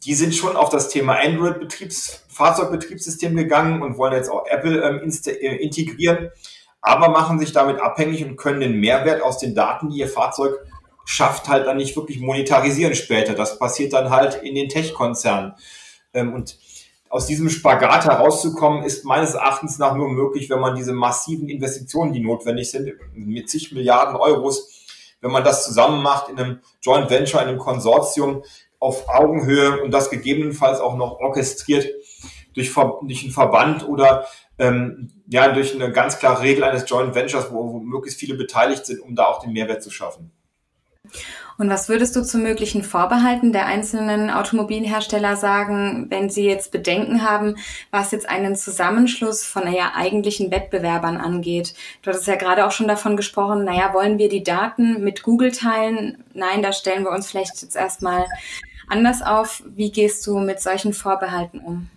die 0.04 0.14
sind 0.14 0.34
schon 0.34 0.56
auf 0.56 0.70
das 0.70 0.88
Thema 0.88 1.18
Android-Betriebs, 1.20 2.24
Fahrzeugbetriebssystem 2.28 3.36
gegangen 3.36 3.82
und 3.82 3.98
wollen 3.98 4.12
jetzt 4.12 4.30
auch 4.30 4.46
Apple 4.46 4.82
ähm, 4.82 5.12
äh, 5.26 5.56
integrieren, 5.56 6.30
aber 6.80 7.10
machen 7.10 7.38
sich 7.38 7.52
damit 7.52 7.80
abhängig 7.80 8.24
und 8.24 8.36
können 8.36 8.60
den 8.60 8.80
Mehrwert 8.80 9.22
aus 9.22 9.38
den 9.38 9.54
Daten, 9.54 9.90
die 9.90 9.98
ihr 9.98 10.08
Fahrzeug 10.08 10.58
schafft, 11.04 11.48
halt 11.48 11.66
dann 11.66 11.76
nicht 11.76 11.96
wirklich 11.96 12.20
monetarisieren 12.20 12.94
später. 12.94 13.34
Das 13.34 13.58
passiert 13.58 13.92
dann 13.92 14.10
halt 14.10 14.42
in 14.42 14.54
den 14.54 14.68
Tech-Konzernen. 14.68 15.54
Ähm, 16.14 16.34
und 16.34 16.58
aus 17.08 17.26
diesem 17.26 17.50
Spagat 17.50 18.04
herauszukommen, 18.04 18.84
ist 18.84 19.04
meines 19.04 19.34
Erachtens 19.34 19.78
nach 19.78 19.96
nur 19.96 20.08
möglich, 20.08 20.48
wenn 20.48 20.60
man 20.60 20.76
diese 20.76 20.92
massiven 20.92 21.48
Investitionen, 21.48 22.12
die 22.12 22.20
notwendig 22.20 22.70
sind, 22.70 22.92
mit 23.14 23.50
zig 23.50 23.72
Milliarden 23.72 24.16
Euros, 24.16 24.86
wenn 25.20 25.32
man 25.32 25.44
das 25.44 25.64
zusammen 25.64 26.02
macht 26.02 26.28
in 26.28 26.38
einem 26.38 26.60
Joint 26.80 27.10
Venture, 27.10 27.42
in 27.42 27.48
einem 27.48 27.58
Konsortium 27.58 28.42
auf 28.80 29.08
Augenhöhe 29.08 29.82
und 29.82 29.92
das 29.92 30.10
gegebenenfalls 30.10 30.80
auch 30.80 30.96
noch 30.96 31.20
orchestriert 31.20 31.86
durch, 32.54 32.74
durch 32.74 33.22
einen 33.22 33.32
Verband 33.32 33.86
oder 33.86 34.26
ähm, 34.58 35.10
ja 35.28 35.52
durch 35.52 35.74
eine 35.74 35.92
ganz 35.92 36.18
klare 36.18 36.42
Regel 36.42 36.64
eines 36.64 36.88
Joint 36.88 37.14
Ventures, 37.14 37.52
wo, 37.52 37.72
wo 37.72 37.78
möglichst 37.78 38.18
viele 38.18 38.34
beteiligt 38.34 38.86
sind, 38.86 39.00
um 39.00 39.14
da 39.14 39.26
auch 39.26 39.42
den 39.42 39.52
Mehrwert 39.52 39.82
zu 39.82 39.90
schaffen. 39.90 40.32
Und 41.58 41.68
was 41.68 41.90
würdest 41.90 42.16
du 42.16 42.22
zu 42.22 42.38
möglichen 42.38 42.82
Vorbehalten 42.82 43.52
der 43.52 43.66
einzelnen 43.66 44.30
Automobilhersteller 44.30 45.36
sagen, 45.36 46.06
wenn 46.08 46.30
sie 46.30 46.46
jetzt 46.46 46.72
Bedenken 46.72 47.22
haben, 47.22 47.56
was 47.90 48.12
jetzt 48.12 48.26
einen 48.26 48.56
Zusammenschluss 48.56 49.44
von 49.44 49.64
naja, 49.64 49.92
eigentlichen 49.94 50.50
Wettbewerbern 50.50 51.18
angeht? 51.18 51.74
Du 52.00 52.10
hattest 52.10 52.26
ja 52.26 52.36
gerade 52.36 52.66
auch 52.66 52.72
schon 52.72 52.88
davon 52.88 53.14
gesprochen, 53.14 53.64
naja, 53.64 53.92
wollen 53.92 54.16
wir 54.16 54.30
die 54.30 54.42
Daten 54.42 55.04
mit 55.04 55.22
Google 55.22 55.52
teilen? 55.52 56.24
Nein, 56.32 56.62
da 56.62 56.72
stellen 56.72 57.04
wir 57.04 57.10
uns 57.10 57.30
vielleicht 57.30 57.60
jetzt 57.60 57.76
erstmal 57.76 58.24
anders 58.90 59.22
auf. 59.22 59.62
Wie 59.66 59.90
gehst 59.90 60.26
du 60.26 60.38
mit 60.38 60.60
solchen 60.60 60.92
Vorbehalten 60.92 61.60
um? 61.60 61.88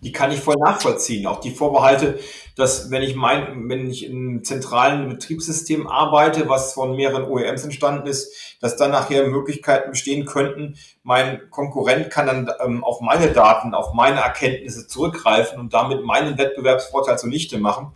die 0.00 0.12
kann 0.12 0.32
ich 0.32 0.40
voll 0.40 0.56
nachvollziehen. 0.56 1.26
Auch 1.26 1.40
die 1.40 1.50
Vorbehalte, 1.50 2.18
dass 2.56 2.90
wenn 2.90 3.02
ich 3.02 3.14
mein, 3.14 3.68
wenn 3.68 3.90
ich 3.90 4.04
im 4.04 4.44
zentralen 4.44 5.08
Betriebssystem 5.08 5.86
arbeite, 5.86 6.48
was 6.48 6.72
von 6.72 6.94
mehreren 6.94 7.24
OEMs 7.24 7.64
entstanden 7.64 8.06
ist, 8.06 8.56
dass 8.60 8.76
dann 8.76 8.92
nachher 8.92 9.26
Möglichkeiten 9.26 9.90
bestehen 9.90 10.24
könnten, 10.24 10.76
mein 11.02 11.50
Konkurrent 11.50 12.10
kann 12.10 12.26
dann 12.26 12.50
ähm, 12.64 12.84
auf 12.84 13.00
meine 13.00 13.32
Daten, 13.32 13.74
auf 13.74 13.92
meine 13.92 14.20
Erkenntnisse 14.20 14.86
zurückgreifen 14.86 15.58
und 15.58 15.74
damit 15.74 16.04
meinen 16.04 16.38
Wettbewerbsvorteil 16.38 17.18
zunichte 17.18 17.58
machen. 17.58 17.92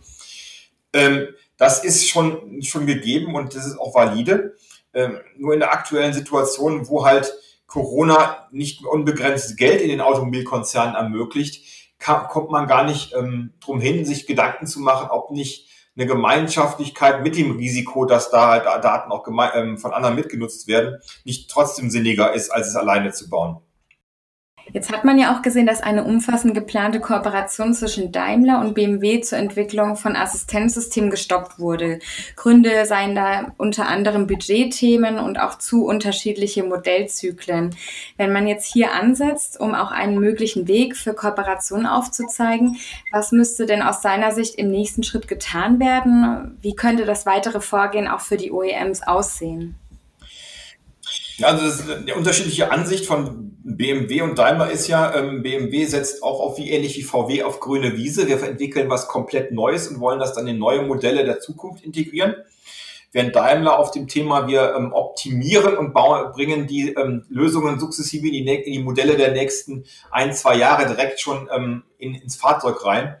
Ähm, 0.93 1.27
das 1.57 1.83
ist 1.83 2.07
schon, 2.09 2.61
schon 2.61 2.85
gegeben 2.85 3.35
und 3.35 3.55
das 3.55 3.65
ist 3.65 3.79
auch 3.79 3.95
valide. 3.95 4.55
Ähm, 4.93 5.19
nur 5.37 5.53
in 5.53 5.59
der 5.59 5.71
aktuellen 5.71 6.13
Situation, 6.13 6.87
wo 6.87 7.05
halt 7.05 7.33
Corona 7.67 8.47
nicht 8.51 8.83
unbegrenztes 8.83 9.55
Geld 9.55 9.81
in 9.81 9.89
den 9.89 10.01
Automobilkonzernen 10.01 10.95
ermöglicht, 10.95 11.93
kann, 11.99 12.27
kommt 12.27 12.49
man 12.49 12.67
gar 12.67 12.83
nicht 12.83 13.13
ähm, 13.13 13.53
drum 13.59 13.79
hin, 13.79 14.05
sich 14.05 14.25
Gedanken 14.25 14.67
zu 14.67 14.79
machen, 14.79 15.09
ob 15.09 15.31
nicht 15.31 15.69
eine 15.97 16.05
Gemeinschaftlichkeit 16.05 17.23
mit 17.23 17.35
dem 17.35 17.57
Risiko, 17.57 18.05
dass 18.05 18.29
da 18.29 18.49
halt 18.49 18.65
Daten 18.83 19.11
auch 19.11 19.27
ähm, 19.55 19.77
von 19.77 19.93
anderen 19.93 20.15
mitgenutzt 20.15 20.67
werden, 20.67 20.99
nicht 21.25 21.49
trotzdem 21.49 21.89
sinniger 21.89 22.33
ist, 22.33 22.51
als 22.51 22.67
es 22.67 22.75
alleine 22.75 23.11
zu 23.11 23.29
bauen. 23.29 23.57
Jetzt 24.73 24.91
hat 24.91 25.05
man 25.05 25.17
ja 25.17 25.35
auch 25.35 25.41
gesehen, 25.41 25.65
dass 25.65 25.81
eine 25.81 26.03
umfassend 26.03 26.53
geplante 26.53 26.99
Kooperation 26.99 27.73
zwischen 27.73 28.11
Daimler 28.11 28.59
und 28.59 28.73
BMW 28.73 29.21
zur 29.21 29.37
Entwicklung 29.37 29.95
von 29.95 30.15
Assistenzsystemen 30.15 31.09
gestoppt 31.09 31.57
wurde. 31.57 31.99
Gründe 32.35 32.85
seien 32.85 33.15
da 33.15 33.53
unter 33.57 33.87
anderem 33.87 34.27
Budgetthemen 34.27 35.19
und 35.19 35.39
auch 35.39 35.57
zu 35.57 35.85
unterschiedliche 35.85 36.63
Modellzyklen. 36.63 37.75
Wenn 38.17 38.33
man 38.33 38.47
jetzt 38.47 38.71
hier 38.71 38.93
ansetzt, 38.93 39.59
um 39.59 39.73
auch 39.73 39.91
einen 39.91 40.19
möglichen 40.19 40.67
Weg 40.67 40.97
für 40.97 41.13
Kooperation 41.13 41.85
aufzuzeigen, 41.85 42.77
was 43.11 43.31
müsste 43.31 43.65
denn 43.65 43.81
aus 43.81 44.01
seiner 44.01 44.31
Sicht 44.31 44.55
im 44.55 44.69
nächsten 44.69 45.03
Schritt 45.03 45.27
getan 45.27 45.79
werden? 45.79 46.57
Wie 46.61 46.75
könnte 46.75 47.05
das 47.05 47.25
weitere 47.25 47.61
Vorgehen 47.61 48.07
auch 48.07 48.21
für 48.21 48.37
die 48.37 48.51
OEMs 48.51 49.03
aussehen? 49.03 49.75
Also 51.41 51.65
das, 51.65 51.89
eine 51.89 52.15
unterschiedliche 52.15 52.71
Ansicht 52.71 53.05
von 53.05 53.46
BMW 53.69 54.21
und 54.21 54.39
Daimler 54.39 54.71
ist 54.71 54.87
ja, 54.87 55.13
ähm, 55.13 55.43
BMW 55.43 55.83
setzt 55.83 56.23
auch 56.23 56.39
auf 56.39 56.57
wie 56.57 56.71
ähnlich 56.71 56.97
wie 56.97 57.03
VW 57.03 57.43
auf 57.43 57.59
grüne 57.59 57.97
Wiese. 57.97 58.25
Wir 58.25 58.41
entwickeln 58.41 58.89
was 58.89 59.09
komplett 59.09 59.51
Neues 59.51 59.89
und 59.89 59.99
wollen 59.99 60.19
das 60.19 60.33
dann 60.33 60.47
in 60.47 60.57
neue 60.57 60.83
Modelle 60.83 61.25
der 61.25 61.41
Zukunft 61.41 61.83
integrieren. 61.83 62.35
Während 63.11 63.35
Daimler 63.35 63.77
auf 63.77 63.91
dem 63.91 64.07
Thema 64.07 64.47
wir 64.47 64.73
ähm, 64.73 64.93
optimieren 64.93 65.75
und 65.75 65.93
bauen, 65.93 66.31
bringen 66.31 66.65
die 66.65 66.93
ähm, 66.93 67.25
Lösungen 67.27 67.77
sukzessive 67.77 68.27
in 68.27 68.45
die, 68.45 68.55
in 68.55 68.71
die, 68.71 68.83
Modelle 68.83 69.17
der 69.17 69.33
nächsten 69.33 69.83
ein, 70.11 70.33
zwei 70.33 70.55
Jahre 70.55 70.85
direkt 70.85 71.19
schon 71.19 71.49
ähm, 71.53 71.83
in, 71.97 72.15
ins 72.15 72.37
Fahrzeug 72.37 72.85
rein. 72.85 73.17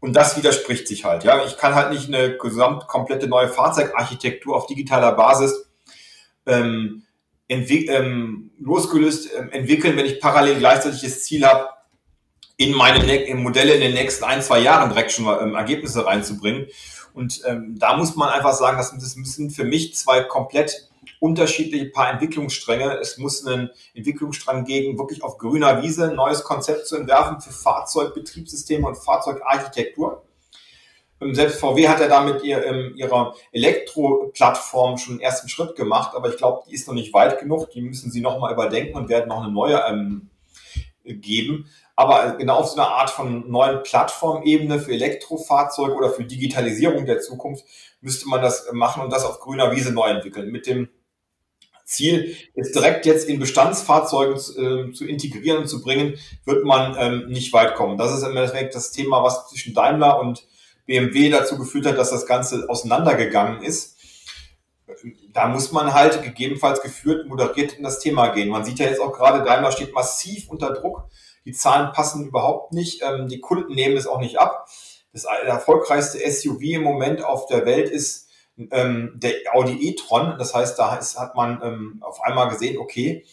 Und 0.00 0.14
das 0.16 0.36
widerspricht 0.36 0.88
sich 0.88 1.04
halt. 1.04 1.22
Ja, 1.22 1.44
ich 1.44 1.56
kann 1.56 1.76
halt 1.76 1.92
nicht 1.92 2.08
eine 2.08 2.36
gesamt 2.36 2.88
komplette 2.88 3.28
neue 3.28 3.48
Fahrzeugarchitektur 3.48 4.56
auf 4.56 4.66
digitaler 4.66 5.12
Basis 5.12 5.70
ähm, 6.46 7.03
ähm, 7.48 8.50
losgelöst 8.58 9.30
ähm, 9.36 9.50
entwickeln, 9.50 9.96
wenn 9.96 10.06
ich 10.06 10.20
parallel 10.20 10.58
gleichzeitig 10.58 11.02
das 11.02 11.24
Ziel 11.24 11.44
habe, 11.44 11.68
in 12.56 12.72
meine 12.72 13.04
in 13.16 13.42
Modelle 13.42 13.74
in 13.74 13.80
den 13.80 13.94
nächsten 13.94 14.24
ein, 14.24 14.42
zwei 14.42 14.60
Jahren 14.60 14.90
direkt 14.90 15.12
schon 15.12 15.26
ähm, 15.26 15.54
Ergebnisse 15.54 16.06
reinzubringen. 16.06 16.66
Und 17.12 17.42
ähm, 17.46 17.76
da 17.78 17.96
muss 17.96 18.16
man 18.16 18.28
einfach 18.28 18.54
sagen, 18.54 18.76
das, 18.76 19.16
müssen 19.16 19.50
für 19.50 19.64
mich 19.64 19.94
zwei 19.94 20.22
komplett 20.22 20.90
unterschiedliche 21.20 21.86
paar 21.86 22.10
Entwicklungsstränge. 22.10 22.98
Es 22.98 23.18
muss 23.18 23.46
einen 23.46 23.70
Entwicklungsstrang 23.94 24.64
gegen 24.64 24.98
wirklich 24.98 25.22
auf 25.22 25.38
grüner 25.38 25.82
Wiese 25.82 26.10
ein 26.10 26.16
neues 26.16 26.42
Konzept 26.42 26.86
zu 26.86 26.96
entwerfen 26.96 27.40
für 27.40 27.52
Fahrzeugbetriebssysteme 27.52 28.86
und 28.86 28.96
Fahrzeugarchitektur. 28.96 30.23
Selbst 31.32 31.60
VW 31.60 31.88
hat 31.88 32.00
ja 32.00 32.08
damit 32.08 32.42
ihr, 32.42 32.64
ähm, 32.64 32.92
ihrer 32.96 33.34
Elektro-Plattform 33.52 34.98
schon 34.98 35.14
einen 35.14 35.20
ersten 35.20 35.48
Schritt 35.48 35.76
gemacht, 35.76 36.14
aber 36.14 36.28
ich 36.28 36.36
glaube, 36.36 36.64
die 36.68 36.74
ist 36.74 36.86
noch 36.86 36.94
nicht 36.94 37.14
weit 37.14 37.38
genug. 37.38 37.70
Die 37.70 37.80
müssen 37.80 38.10
sie 38.10 38.20
nochmal 38.20 38.52
überdenken 38.52 38.96
und 38.96 39.08
werden 39.08 39.28
noch 39.28 39.42
eine 39.42 39.52
neue 39.52 39.80
ähm, 39.88 40.30
geben. 41.04 41.66
Aber 41.96 42.36
genau 42.36 42.56
auf 42.56 42.68
so 42.68 42.80
einer 42.80 42.90
Art 42.90 43.10
von 43.10 43.50
neuen 43.50 43.82
Plattformebene 43.82 44.80
für 44.80 44.92
Elektrofahrzeuge 44.92 45.94
oder 45.94 46.10
für 46.10 46.24
Digitalisierung 46.24 47.06
der 47.06 47.20
Zukunft 47.20 47.64
müsste 48.00 48.28
man 48.28 48.42
das 48.42 48.66
machen 48.72 49.02
und 49.02 49.12
das 49.12 49.24
auf 49.24 49.38
grüner 49.40 49.74
Wiese 49.74 49.92
neu 49.92 50.08
entwickeln. 50.08 50.50
Mit 50.50 50.66
dem 50.66 50.88
Ziel, 51.84 52.36
es 52.54 52.72
direkt 52.72 53.06
jetzt 53.06 53.28
in 53.28 53.38
Bestandsfahrzeugen 53.38 54.36
äh, 54.36 54.92
zu 54.92 55.06
integrieren 55.06 55.58
und 55.58 55.68
zu 55.68 55.82
bringen, 55.82 56.18
wird 56.44 56.64
man 56.64 56.96
ähm, 56.98 57.28
nicht 57.28 57.52
weit 57.52 57.74
kommen. 57.74 57.98
Das 57.98 58.12
ist 58.12 58.22
im 58.22 58.36
Endeffekt 58.36 58.74
das 58.74 58.90
Thema, 58.90 59.22
was 59.22 59.48
zwischen 59.48 59.74
Daimler 59.74 60.18
und 60.18 60.46
BMW 60.86 61.30
dazu 61.30 61.58
geführt 61.58 61.86
hat, 61.86 61.98
dass 61.98 62.10
das 62.10 62.26
Ganze 62.26 62.68
auseinandergegangen 62.68 63.62
ist. 63.62 63.96
Da 65.32 65.48
muss 65.48 65.72
man 65.72 65.94
halt 65.94 66.22
gegebenenfalls 66.22 66.82
geführt, 66.82 67.26
moderiert 67.26 67.72
in 67.72 67.82
das 67.82 68.00
Thema 68.00 68.28
gehen. 68.28 68.48
Man 68.48 68.64
sieht 68.64 68.78
ja 68.78 68.86
jetzt 68.86 69.00
auch 69.00 69.12
gerade, 69.12 69.44
Daimler 69.44 69.72
steht 69.72 69.94
massiv 69.94 70.48
unter 70.48 70.72
Druck. 70.72 71.08
Die 71.44 71.52
Zahlen 71.52 71.92
passen 71.92 72.26
überhaupt 72.26 72.72
nicht. 72.72 73.02
Ähm, 73.02 73.28
die 73.28 73.40
Kunden 73.40 73.74
nehmen 73.74 73.96
es 73.96 74.06
auch 74.06 74.20
nicht 74.20 74.38
ab. 74.38 74.68
Das 75.12 75.24
erfolgreichste 75.24 76.18
SUV 76.30 76.60
im 76.60 76.82
Moment 76.82 77.24
auf 77.24 77.46
der 77.46 77.66
Welt 77.66 77.88
ist 77.88 78.28
ähm, 78.70 79.12
der 79.16 79.34
Audi 79.52 79.88
e-tron. 79.88 80.36
Das 80.38 80.54
heißt, 80.54 80.78
da 80.78 80.98
hat 80.98 81.34
man 81.34 81.60
ähm, 81.62 82.02
auf 82.02 82.22
einmal 82.22 82.48
gesehen, 82.48 82.78
okay, 82.78 83.24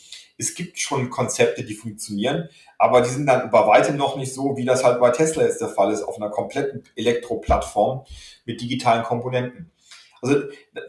es 0.42 0.56
gibt 0.56 0.80
schon 0.80 1.12
Konzepte, 1.12 1.64
die 1.64 1.76
funktionieren, 1.76 2.50
aber 2.80 3.02
die 3.02 3.10
sind 3.10 3.28
dann 3.28 3.52
bei 3.52 3.68
weitem 3.68 3.96
noch 3.96 4.18
nicht 4.18 4.34
so, 4.34 4.58
wie 4.58 4.66
das 4.66 4.84
halt 4.84 5.00
bei 5.00 5.12
Tesla 5.12 5.44
jetzt 5.44 5.62
der 5.62 5.70
Fall 5.70 5.94
ist, 5.94 6.02
auf 6.02 6.18
einer 6.18 6.32
kompletten 6.32 6.84
Elektroplattform 6.96 8.06
mit 8.46 8.60
digitalen 8.60 9.04
Komponenten. 9.04 9.72
Also 10.22 10.38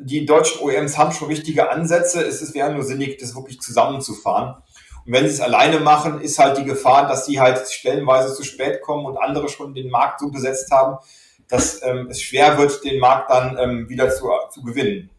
die 0.01 0.25
deutschen 0.25 0.63
OEMs 0.63 0.97
haben 0.97 1.13
schon 1.13 1.29
richtige 1.29 1.71
Ansätze. 1.71 2.23
Es 2.23 2.55
wäre 2.55 2.73
nur 2.73 2.83
sinnig, 2.83 3.19
das 3.19 3.35
wirklich 3.35 3.61
zusammenzufahren. 3.61 4.63
Und 5.05 5.13
wenn 5.13 5.27
sie 5.27 5.35
es 5.35 5.41
alleine 5.41 5.81
machen, 5.81 6.21
ist 6.21 6.39
halt 6.39 6.57
die 6.59 6.65
Gefahr, 6.65 7.07
dass 7.07 7.27
sie 7.27 7.41
halt 7.41 7.69
stellenweise 7.71 8.35
zu 8.35 8.45
spät 8.45 8.81
kommen 8.81 9.05
und 9.05 9.19
andere 9.19 9.49
schon 9.49 9.75
den 9.75 9.91
Markt 9.91 10.21
so 10.21 10.31
besetzt 10.31 10.71
haben, 10.71 10.99
dass 11.49 11.83
ähm, 11.83 12.09
es 12.11 12.23
schwer 12.23 12.57
wird, 12.57 12.85
den 12.85 13.01
Markt 13.01 13.31
dann 13.31 13.59
ähm, 13.59 13.89
wieder 13.89 14.11
zu, 14.11 14.31
zu 14.51 14.63
gewinnen. 14.63 15.11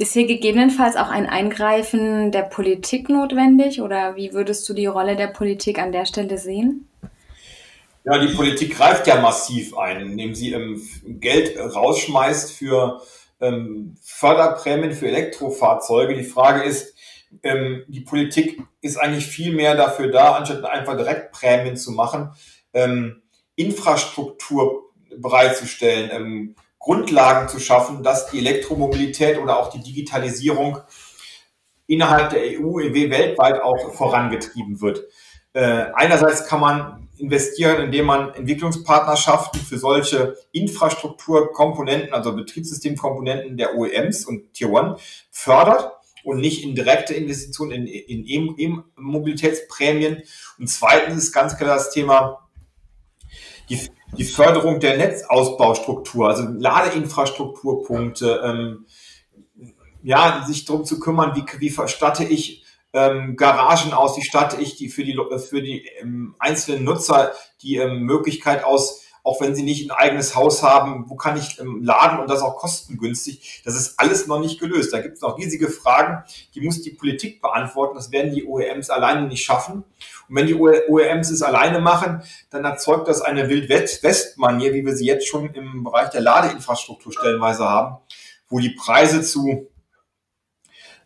Ist 0.00 0.12
hier 0.12 0.28
gegebenenfalls 0.28 0.94
auch 0.94 1.08
ein 1.08 1.26
Eingreifen 1.26 2.30
der 2.30 2.42
Politik 2.42 3.08
notwendig 3.08 3.82
oder 3.82 4.14
wie 4.14 4.32
würdest 4.32 4.68
du 4.68 4.72
die 4.72 4.86
Rolle 4.86 5.16
der 5.16 5.26
Politik 5.26 5.80
an 5.80 5.90
der 5.90 6.06
Stelle 6.06 6.38
sehen? 6.38 6.88
Ja, 8.04 8.16
die 8.18 8.32
Politik 8.32 8.76
greift 8.76 9.08
ja 9.08 9.20
massiv 9.20 9.76
ein, 9.76 10.00
indem 10.12 10.36
sie 10.36 10.52
ähm, 10.52 10.80
Geld 11.04 11.58
rausschmeißt 11.58 12.52
für 12.52 13.02
ähm, 13.40 13.96
Förderprämien 14.00 14.92
für 14.92 15.08
Elektrofahrzeuge. 15.08 16.14
Die 16.14 16.22
Frage 16.22 16.62
ist, 16.62 16.94
ähm, 17.42 17.82
die 17.88 18.00
Politik 18.00 18.62
ist 18.80 18.98
eigentlich 18.98 19.26
viel 19.26 19.52
mehr 19.52 19.74
dafür 19.74 20.12
da, 20.12 20.36
anstatt 20.36 20.64
einfach 20.64 20.96
direkt 20.96 21.32
Prämien 21.32 21.76
zu 21.76 21.90
machen, 21.90 22.30
ähm, 22.72 23.22
Infrastruktur 23.56 24.92
bereitzustellen, 25.16 26.10
ähm, 26.12 26.54
Grundlagen 26.88 27.50
zu 27.50 27.60
schaffen, 27.60 28.02
dass 28.02 28.30
die 28.30 28.38
Elektromobilität 28.38 29.38
oder 29.38 29.58
auch 29.58 29.68
die 29.68 29.82
Digitalisierung 29.82 30.78
innerhalb 31.86 32.30
der 32.30 32.40
EU, 32.40 32.76
weltweit 32.76 33.60
auch 33.60 33.92
vorangetrieben 33.92 34.80
wird. 34.80 35.04
Äh, 35.52 35.84
einerseits 35.94 36.46
kann 36.46 36.60
man 36.60 37.08
investieren, 37.18 37.82
indem 37.82 38.06
man 38.06 38.32
Entwicklungspartnerschaften 38.32 39.60
für 39.60 39.76
solche 39.76 40.38
Infrastrukturkomponenten, 40.52 42.14
also 42.14 42.34
Betriebssystemkomponenten 42.34 43.58
der 43.58 43.74
OEMs 43.74 44.24
und 44.24 44.54
Tier 44.54 44.70
One 44.70 44.96
fördert 45.30 45.92
und 46.24 46.40
nicht 46.40 46.64
in 46.64 46.74
direkte 46.74 47.12
Investitionen 47.12 47.86
in, 47.86 48.24
in 48.24 48.58
E-Mobilitätsprämien. 48.58 50.22
Und 50.58 50.68
zweitens 50.68 51.24
ist 51.24 51.32
ganz 51.32 51.58
klar 51.58 51.76
das 51.76 51.90
Thema 51.90 52.48
die, 53.68 53.78
die 54.16 54.24
Förderung 54.24 54.80
der 54.80 54.96
Netzausbaustruktur, 54.96 56.28
also 56.28 56.44
Ladeinfrastrukturpunkte, 56.44 58.40
ähm, 58.44 58.86
ja, 60.02 60.44
sich 60.46 60.64
darum 60.64 60.84
zu 60.84 60.98
kümmern, 61.00 61.34
wie, 61.34 61.44
wie 61.60 61.70
verstatte 61.70 62.24
ich 62.24 62.64
ähm, 62.92 63.36
Garagen 63.36 63.92
aus, 63.92 64.16
wie 64.16 64.22
statte 64.24 64.60
ich 64.60 64.76
die 64.76 64.88
für 64.88 65.04
die, 65.04 65.18
für 65.48 65.62
die 65.62 65.86
ähm, 66.00 66.34
einzelnen 66.38 66.84
Nutzer 66.84 67.32
die 67.62 67.76
ähm, 67.76 68.00
Möglichkeit 68.00 68.64
aus, 68.64 69.04
auch 69.28 69.42
wenn 69.42 69.54
sie 69.54 69.62
nicht 69.62 69.84
ein 69.84 69.94
eigenes 69.94 70.34
Haus 70.34 70.62
haben, 70.62 71.04
wo 71.08 71.14
kann 71.14 71.36
ich 71.36 71.60
laden 71.82 72.18
und 72.18 72.30
das 72.30 72.40
auch 72.40 72.56
kostengünstig? 72.56 73.60
Das 73.62 73.76
ist 73.76 74.00
alles 74.00 74.26
noch 74.26 74.40
nicht 74.40 74.58
gelöst. 74.58 74.90
Da 74.90 75.02
gibt 75.02 75.16
es 75.16 75.20
noch 75.20 75.36
riesige 75.36 75.68
Fragen, 75.68 76.24
die 76.54 76.62
muss 76.62 76.80
die 76.80 76.92
Politik 76.92 77.42
beantworten. 77.42 77.94
Das 77.94 78.10
werden 78.10 78.34
die 78.34 78.46
OEMs 78.46 78.88
alleine 78.88 79.28
nicht 79.28 79.44
schaffen. 79.44 79.84
Und 80.28 80.36
wenn 80.36 80.46
die 80.46 80.54
OEMs 80.54 81.30
es 81.30 81.42
alleine 81.42 81.78
machen, 81.78 82.22
dann 82.48 82.64
erzeugt 82.64 83.06
das 83.06 83.20
eine 83.20 83.50
Wild-West-Manier, 83.50 84.72
wie 84.72 84.86
wir 84.86 84.96
sie 84.96 85.06
jetzt 85.06 85.28
schon 85.28 85.52
im 85.52 85.84
Bereich 85.84 86.08
der 86.08 86.22
Ladeinfrastruktur 86.22 87.12
stellenweise 87.12 87.68
haben, 87.68 87.98
wo 88.48 88.60
die 88.60 88.70
Preise 88.70 89.20
zu 89.20 89.68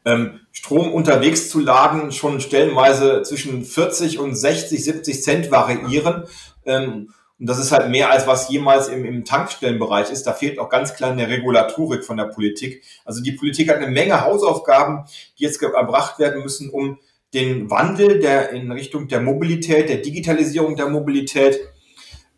ähm, 0.05 0.41
Strom 0.53 0.93
unterwegs 0.93 1.51
zu 1.51 1.59
laden 1.59 2.13
schon 2.13 2.41
stellenweise 2.41 3.23
zwischen 3.23 3.65
40 3.65 4.21
und 4.21 4.37
60, 4.37 4.85
70 4.85 5.23
Cent 5.23 5.51
variieren. 5.51 6.25
Ähm, 6.65 7.13
und 7.39 7.49
das 7.49 7.59
ist 7.59 7.73
halt 7.73 7.91
mehr 7.91 8.11
als 8.11 8.27
was 8.27 8.49
jemals 8.49 8.89
im, 8.89 9.05
im 9.05 9.25
Tankstellenbereich 9.25 10.11
ist. 10.11 10.25
Da 10.25 10.33
fehlt 10.33 10.59
auch 10.59 10.69
ganz 10.69 10.95
klar 10.95 11.11
eine 11.11 11.29
Regulatorik 11.29 12.05
von 12.05 12.17
der 12.17 12.27
Politik. 12.27 12.85
Also 13.05 13.21
die 13.21 13.33
Politik 13.33 13.69
hat 13.69 13.79
eine 13.79 13.89
Menge 13.89 14.21
Hausaufgaben, 14.21 15.05
die 15.39 15.45
jetzt 15.45 15.61
erbracht 15.61 16.19
werden 16.19 16.43
müssen, 16.43 16.71
um 16.71 16.99
den 17.35 17.71
Wandel 17.71 18.21
der 18.21 18.51
in 18.51 18.71
Richtung 18.71 19.09
der 19.09 19.21
Mobilität, 19.21 19.89
der 19.89 19.99
Digitalisierung 19.99 20.77
der 20.77 20.89
Mobilität 20.89 21.61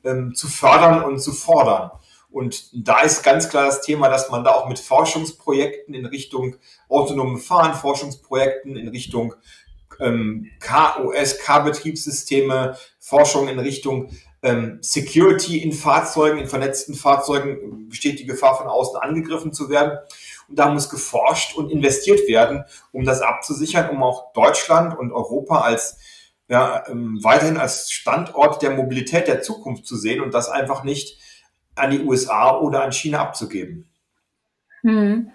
ähm, 0.04 0.34
zu 0.34 0.48
fördern 0.48 1.02
und 1.04 1.18
zu 1.18 1.32
fordern. 1.32 1.90
Und 2.30 2.70
da 2.72 3.00
ist 3.02 3.22
ganz 3.22 3.48
klar 3.48 3.66
das 3.66 3.82
Thema, 3.82 4.08
dass 4.08 4.30
man 4.30 4.42
da 4.42 4.50
auch 4.50 4.68
mit 4.68 4.78
Forschungsprojekten 4.78 5.94
in 5.94 6.06
Richtung 6.06 6.56
autonome 6.88 7.38
Fahren, 7.38 7.74
Forschungsprojekten 7.74 8.76
in 8.76 8.88
Richtung 8.88 9.34
ähm, 10.00 10.50
KOS, 10.60 11.38
K-Betriebssysteme, 11.38 12.76
Forschung 12.98 13.48
in 13.48 13.58
Richtung 13.58 14.10
ähm, 14.44 14.78
Security 14.82 15.58
in 15.58 15.72
Fahrzeugen, 15.72 16.38
in 16.38 16.46
vernetzten 16.46 16.94
Fahrzeugen 16.94 17.88
besteht 17.88 18.20
die 18.20 18.26
Gefahr 18.26 18.56
von 18.56 18.66
außen 18.66 19.00
angegriffen 19.00 19.52
zu 19.52 19.70
werden. 19.70 19.98
Und 20.48 20.58
da 20.58 20.68
muss 20.68 20.90
geforscht 20.90 21.56
und 21.56 21.72
investiert 21.72 22.28
werden, 22.28 22.64
um 22.92 23.04
das 23.04 23.22
abzusichern, 23.22 23.88
um 23.88 24.02
auch 24.02 24.34
Deutschland 24.34 24.96
und 24.96 25.12
Europa 25.12 25.62
als 25.62 25.98
ja, 26.46 26.84
ähm, 26.88 27.18
weiterhin 27.22 27.56
als 27.56 27.90
Standort 27.90 28.60
der 28.60 28.72
Mobilität 28.72 29.28
der 29.28 29.40
Zukunft 29.40 29.86
zu 29.86 29.96
sehen 29.96 30.20
und 30.20 30.34
das 30.34 30.50
einfach 30.50 30.84
nicht 30.84 31.18
an 31.74 31.90
die 31.90 32.00
USA 32.00 32.58
oder 32.58 32.84
an 32.84 32.92
China 32.92 33.20
abzugeben. 33.20 33.88
Hm. 34.82 35.30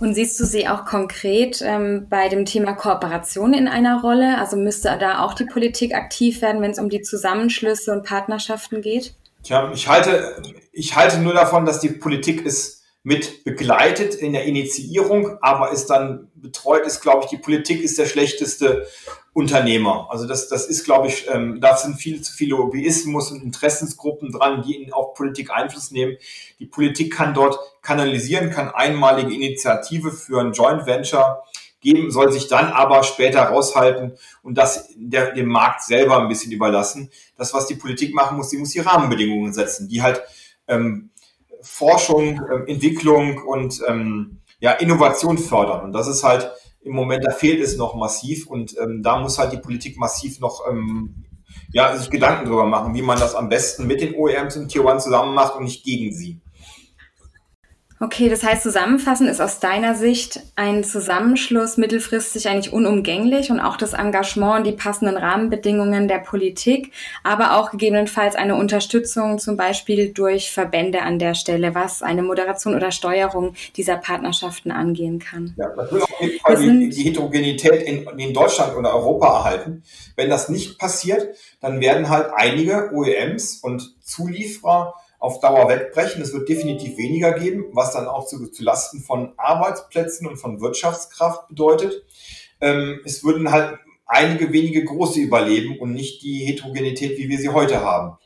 Und 0.00 0.14
siehst 0.14 0.38
du 0.40 0.44
sie 0.44 0.68
auch 0.68 0.84
konkret 0.84 1.62
ähm, 1.64 2.06
bei 2.08 2.28
dem 2.28 2.44
Thema 2.44 2.72
Kooperation 2.72 3.54
in 3.54 3.68
einer 3.68 4.00
Rolle? 4.00 4.38
Also 4.38 4.56
müsste 4.56 4.96
da 4.98 5.20
auch 5.24 5.34
die 5.34 5.44
Politik 5.44 5.94
aktiv 5.94 6.42
werden, 6.42 6.62
wenn 6.62 6.70
es 6.70 6.78
um 6.78 6.88
die 6.88 7.02
Zusammenschlüsse 7.02 7.92
und 7.92 8.04
Partnerschaften 8.04 8.82
geht? 8.82 9.14
Tja, 9.42 9.70
ich 9.72 9.88
halte, 9.88 10.42
ich 10.72 10.96
halte 10.96 11.18
nur 11.18 11.34
davon, 11.34 11.64
dass 11.64 11.80
die 11.80 11.90
Politik 11.90 12.44
es 12.44 12.77
mit 13.08 13.42
begleitet 13.42 14.14
in 14.14 14.34
der 14.34 14.44
Initiierung, 14.44 15.38
aber 15.40 15.72
ist 15.72 15.86
dann 15.86 16.28
betreut 16.34 16.84
ist, 16.84 17.00
glaube 17.00 17.24
ich, 17.24 17.30
die 17.30 17.38
Politik 17.38 17.82
ist 17.82 17.98
der 17.98 18.04
schlechteste 18.04 18.86
Unternehmer. 19.32 20.08
Also 20.10 20.26
das, 20.26 20.48
das 20.48 20.66
ist, 20.66 20.84
glaube 20.84 21.06
ich, 21.06 21.26
ähm, 21.32 21.58
da 21.58 21.74
sind 21.74 21.96
viel 21.96 22.20
zu 22.20 22.34
viele 22.34 22.56
Lobbyismus 22.56 23.30
und 23.30 23.42
Interessensgruppen 23.42 24.30
dran, 24.30 24.60
die 24.60 24.92
auf 24.92 25.14
Politik 25.14 25.50
Einfluss 25.50 25.90
nehmen. 25.90 26.18
Die 26.58 26.66
Politik 26.66 27.14
kann 27.14 27.32
dort 27.32 27.58
kanalisieren, 27.80 28.50
kann 28.50 28.68
einmalige 28.68 29.32
Initiative 29.32 30.12
für 30.12 30.42
ein 30.42 30.52
Joint 30.52 30.84
Venture 30.84 31.44
geben, 31.80 32.10
soll 32.10 32.30
sich 32.30 32.46
dann 32.48 32.72
aber 32.72 33.04
später 33.04 33.40
raushalten 33.40 34.18
und 34.42 34.58
das 34.58 34.90
der, 34.96 35.32
dem 35.32 35.48
Markt 35.48 35.82
selber 35.82 36.20
ein 36.20 36.28
bisschen 36.28 36.52
überlassen. 36.52 37.10
Das, 37.38 37.54
was 37.54 37.66
die 37.66 37.76
Politik 37.76 38.14
machen 38.14 38.36
muss, 38.36 38.50
sie 38.50 38.58
muss 38.58 38.72
die 38.72 38.80
Rahmenbedingungen 38.80 39.54
setzen, 39.54 39.88
die 39.88 40.02
halt 40.02 40.20
ähm, 40.66 41.08
Forschung, 41.68 42.40
ähm, 42.52 42.64
Entwicklung 42.66 43.38
und 43.44 43.80
ähm, 43.86 44.38
ja, 44.60 44.72
Innovation 44.72 45.38
fördern. 45.38 45.84
Und 45.84 45.92
das 45.92 46.08
ist 46.08 46.24
halt 46.24 46.50
im 46.80 46.94
Moment, 46.94 47.24
da 47.24 47.30
fehlt 47.30 47.60
es 47.60 47.76
noch 47.76 47.94
massiv 47.94 48.46
und 48.46 48.74
ähm, 48.82 49.02
da 49.02 49.18
muss 49.18 49.38
halt 49.38 49.52
die 49.52 49.58
Politik 49.58 49.98
massiv 49.98 50.40
noch 50.40 50.62
ähm, 50.68 51.24
ja, 51.72 51.96
sich 51.96 52.10
Gedanken 52.10 52.46
drüber 52.46 52.66
machen, 52.66 52.94
wie 52.94 53.02
man 53.02 53.18
das 53.18 53.34
am 53.34 53.48
besten 53.48 53.86
mit 53.86 54.00
den 54.00 54.14
OEMs 54.14 54.56
und 54.56 54.68
Tier 54.68 54.84
One 54.84 54.98
zusammen 54.98 55.34
macht 55.34 55.56
und 55.56 55.64
nicht 55.64 55.84
gegen 55.84 56.12
sie. 56.12 56.40
Okay, 58.00 58.28
das 58.28 58.44
heißt, 58.44 58.62
zusammenfassend 58.62 59.28
ist 59.28 59.40
aus 59.40 59.58
deiner 59.58 59.96
Sicht 59.96 60.40
ein 60.54 60.84
Zusammenschluss 60.84 61.76
mittelfristig 61.78 62.48
eigentlich 62.48 62.72
unumgänglich 62.72 63.50
und 63.50 63.58
auch 63.58 63.76
das 63.76 63.92
Engagement 63.92 64.58
und 64.58 64.66
die 64.66 64.72
passenden 64.72 65.16
Rahmenbedingungen 65.16 66.06
der 66.06 66.18
Politik, 66.18 66.92
aber 67.24 67.56
auch 67.56 67.72
gegebenenfalls 67.72 68.36
eine 68.36 68.54
Unterstützung 68.54 69.40
zum 69.40 69.56
Beispiel 69.56 70.12
durch 70.12 70.52
Verbände 70.52 71.02
an 71.02 71.18
der 71.18 71.34
Stelle, 71.34 71.74
was 71.74 72.02
eine 72.02 72.22
Moderation 72.22 72.76
oder 72.76 72.92
Steuerung 72.92 73.54
dieser 73.76 73.96
Partnerschaften 73.96 74.70
angehen 74.70 75.18
kann. 75.18 75.54
Ja, 75.56 75.70
das 75.74 75.90
will 75.90 76.02
auf 76.02 76.20
jeden 76.20 76.38
Fall 76.38 76.56
die, 76.56 76.88
die, 76.90 77.02
Heterogenität 77.02 77.82
in, 77.82 78.06
in 78.16 78.32
Deutschland 78.32 78.76
oder 78.76 78.94
Europa 78.94 79.38
erhalten. 79.38 79.82
Wenn 80.14 80.30
das 80.30 80.48
nicht 80.48 80.78
passiert, 80.78 81.34
dann 81.60 81.80
werden 81.80 82.08
halt 82.08 82.28
einige 82.32 82.92
OEMs 82.92 83.58
und 83.60 83.96
Zulieferer 84.04 84.94
auf 85.18 85.40
Dauer 85.40 85.68
wegbrechen. 85.68 86.22
Es 86.22 86.32
wird 86.32 86.48
definitiv 86.48 86.96
weniger 86.96 87.32
geben, 87.32 87.66
was 87.72 87.92
dann 87.92 88.06
auch 88.06 88.26
zu, 88.26 88.46
zu 88.48 88.62
Lasten 88.62 89.00
von 89.00 89.32
Arbeitsplätzen 89.36 90.26
und 90.26 90.36
von 90.36 90.60
Wirtschaftskraft 90.60 91.48
bedeutet. 91.48 92.04
Ähm, 92.60 93.00
es 93.04 93.24
würden 93.24 93.50
halt 93.50 93.78
einige 94.06 94.52
wenige 94.52 94.84
große 94.84 95.20
überleben 95.20 95.78
und 95.78 95.92
nicht 95.92 96.22
die 96.22 96.44
Heterogenität, 96.44 97.18
wie 97.18 97.28
wir 97.28 97.38
sie 97.38 97.50
heute 97.50 97.82
haben. 97.82 98.16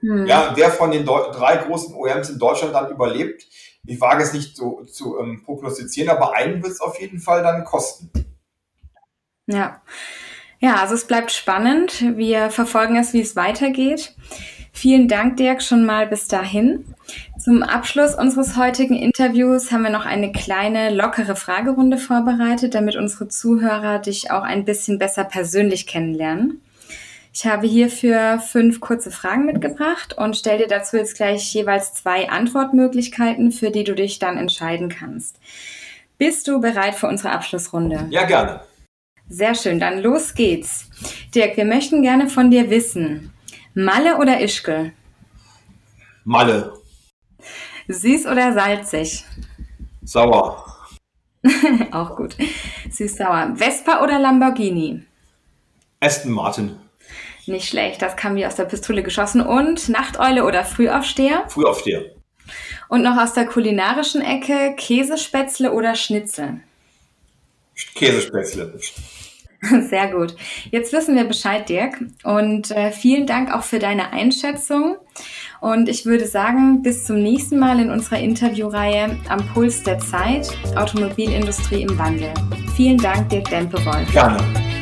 Hm. 0.00 0.26
Ja, 0.26 0.52
wer 0.54 0.70
von 0.70 0.90
den 0.90 1.04
drei 1.06 1.56
großen 1.56 1.94
OEMs 1.94 2.30
in 2.30 2.38
Deutschland 2.38 2.74
dann 2.74 2.90
überlebt, 2.90 3.46
ich 3.84 4.00
wage 4.00 4.22
es 4.22 4.32
nicht 4.32 4.56
so, 4.56 4.84
zu 4.84 5.18
ähm, 5.18 5.42
prognostizieren, 5.44 6.10
aber 6.10 6.34
einen 6.34 6.62
wird 6.62 6.72
es 6.72 6.80
auf 6.80 7.00
jeden 7.00 7.18
Fall 7.18 7.42
dann 7.42 7.64
kosten. 7.64 8.10
Ja. 9.46 9.82
Ja, 10.60 10.76
also 10.76 10.94
es 10.94 11.06
bleibt 11.08 11.32
spannend. 11.32 12.16
Wir 12.16 12.50
verfolgen 12.50 12.96
es, 12.96 13.12
wie 13.12 13.20
es 13.20 13.34
weitergeht. 13.34 14.14
Vielen 14.72 15.06
Dank, 15.06 15.36
Dirk, 15.36 15.62
schon 15.62 15.84
mal 15.84 16.06
bis 16.06 16.28
dahin. 16.28 16.84
Zum 17.38 17.62
Abschluss 17.62 18.14
unseres 18.14 18.56
heutigen 18.56 18.96
Interviews 18.96 19.70
haben 19.70 19.82
wir 19.82 19.90
noch 19.90 20.06
eine 20.06 20.32
kleine, 20.32 20.90
lockere 20.90 21.36
Fragerunde 21.36 21.98
vorbereitet, 21.98 22.74
damit 22.74 22.96
unsere 22.96 23.28
Zuhörer 23.28 23.98
dich 23.98 24.30
auch 24.30 24.42
ein 24.42 24.64
bisschen 24.64 24.98
besser 24.98 25.24
persönlich 25.24 25.86
kennenlernen. 25.86 26.62
Ich 27.34 27.46
habe 27.46 27.66
hierfür 27.66 28.40
fünf 28.40 28.80
kurze 28.80 29.10
Fragen 29.10 29.46
mitgebracht 29.46 30.16
und 30.18 30.36
stelle 30.36 30.58
dir 30.58 30.68
dazu 30.68 30.96
jetzt 30.96 31.16
gleich 31.16 31.52
jeweils 31.54 31.94
zwei 31.94 32.28
Antwortmöglichkeiten, 32.28 33.52
für 33.52 33.70
die 33.70 33.84
du 33.84 33.94
dich 33.94 34.18
dann 34.18 34.36
entscheiden 34.36 34.88
kannst. 34.88 35.38
Bist 36.18 36.46
du 36.46 36.60
bereit 36.60 36.94
für 36.94 37.08
unsere 37.08 37.30
Abschlussrunde? 37.30 38.06
Ja, 38.10 38.24
gerne. 38.24 38.60
Sehr 39.28 39.54
schön, 39.54 39.80
dann 39.80 40.00
los 40.00 40.34
geht's. 40.34 40.90
Dirk, 41.34 41.56
wir 41.56 41.64
möchten 41.64 42.02
gerne 42.02 42.28
von 42.28 42.50
dir 42.50 42.68
wissen, 42.68 43.32
Malle 43.74 44.18
oder 44.18 44.40
Ischgl? 44.40 44.92
Malle. 46.24 46.74
Süß 47.88 48.26
oder 48.26 48.52
salzig? 48.52 49.24
Sauer. 50.02 50.66
Auch 51.90 52.16
gut. 52.16 52.36
Süß-sauer. 52.90 53.54
Vespa 53.56 54.02
oder 54.02 54.18
Lamborghini? 54.18 55.02
Aston 56.00 56.32
Martin. 56.32 56.76
Nicht 57.46 57.68
schlecht, 57.68 58.02
das 58.02 58.16
kam 58.16 58.36
wie 58.36 58.46
aus 58.46 58.54
der 58.54 58.64
Pistole 58.66 59.02
geschossen. 59.02 59.40
Und 59.40 59.88
Nachteule 59.88 60.44
oder 60.44 60.64
Frühaufsteher? 60.64 61.44
Frühaufsteher. 61.48 62.04
Und 62.88 63.02
noch 63.02 63.16
aus 63.16 63.32
der 63.32 63.46
kulinarischen 63.46 64.20
Ecke 64.20 64.74
Käsespätzle 64.76 65.72
oder 65.72 65.94
Schnitzel? 65.94 66.60
Käsespätzle. 67.94 68.78
Sehr 69.88 70.08
gut. 70.08 70.34
Jetzt 70.70 70.92
wissen 70.92 71.14
wir 71.14 71.24
Bescheid, 71.24 71.68
Dirk. 71.68 71.94
Und 72.24 72.70
äh, 72.72 72.90
vielen 72.90 73.26
Dank 73.26 73.54
auch 73.54 73.62
für 73.62 73.78
deine 73.78 74.12
Einschätzung. 74.12 74.96
Und 75.60 75.88
ich 75.88 76.04
würde 76.04 76.26
sagen, 76.26 76.82
bis 76.82 77.04
zum 77.04 77.22
nächsten 77.22 77.58
Mal 77.58 77.78
in 77.78 77.90
unserer 77.90 78.18
Interviewreihe 78.18 79.16
Am 79.28 79.46
Puls 79.54 79.82
der 79.84 80.00
Zeit, 80.00 80.48
Automobilindustrie 80.76 81.82
im 81.82 81.96
Wandel. 81.96 82.34
Vielen 82.74 82.98
Dank, 82.98 83.28
Dirk 83.28 83.48
Dempewolf. 83.50 84.10
Gerne. 84.10 84.38
Ja. 84.38 84.72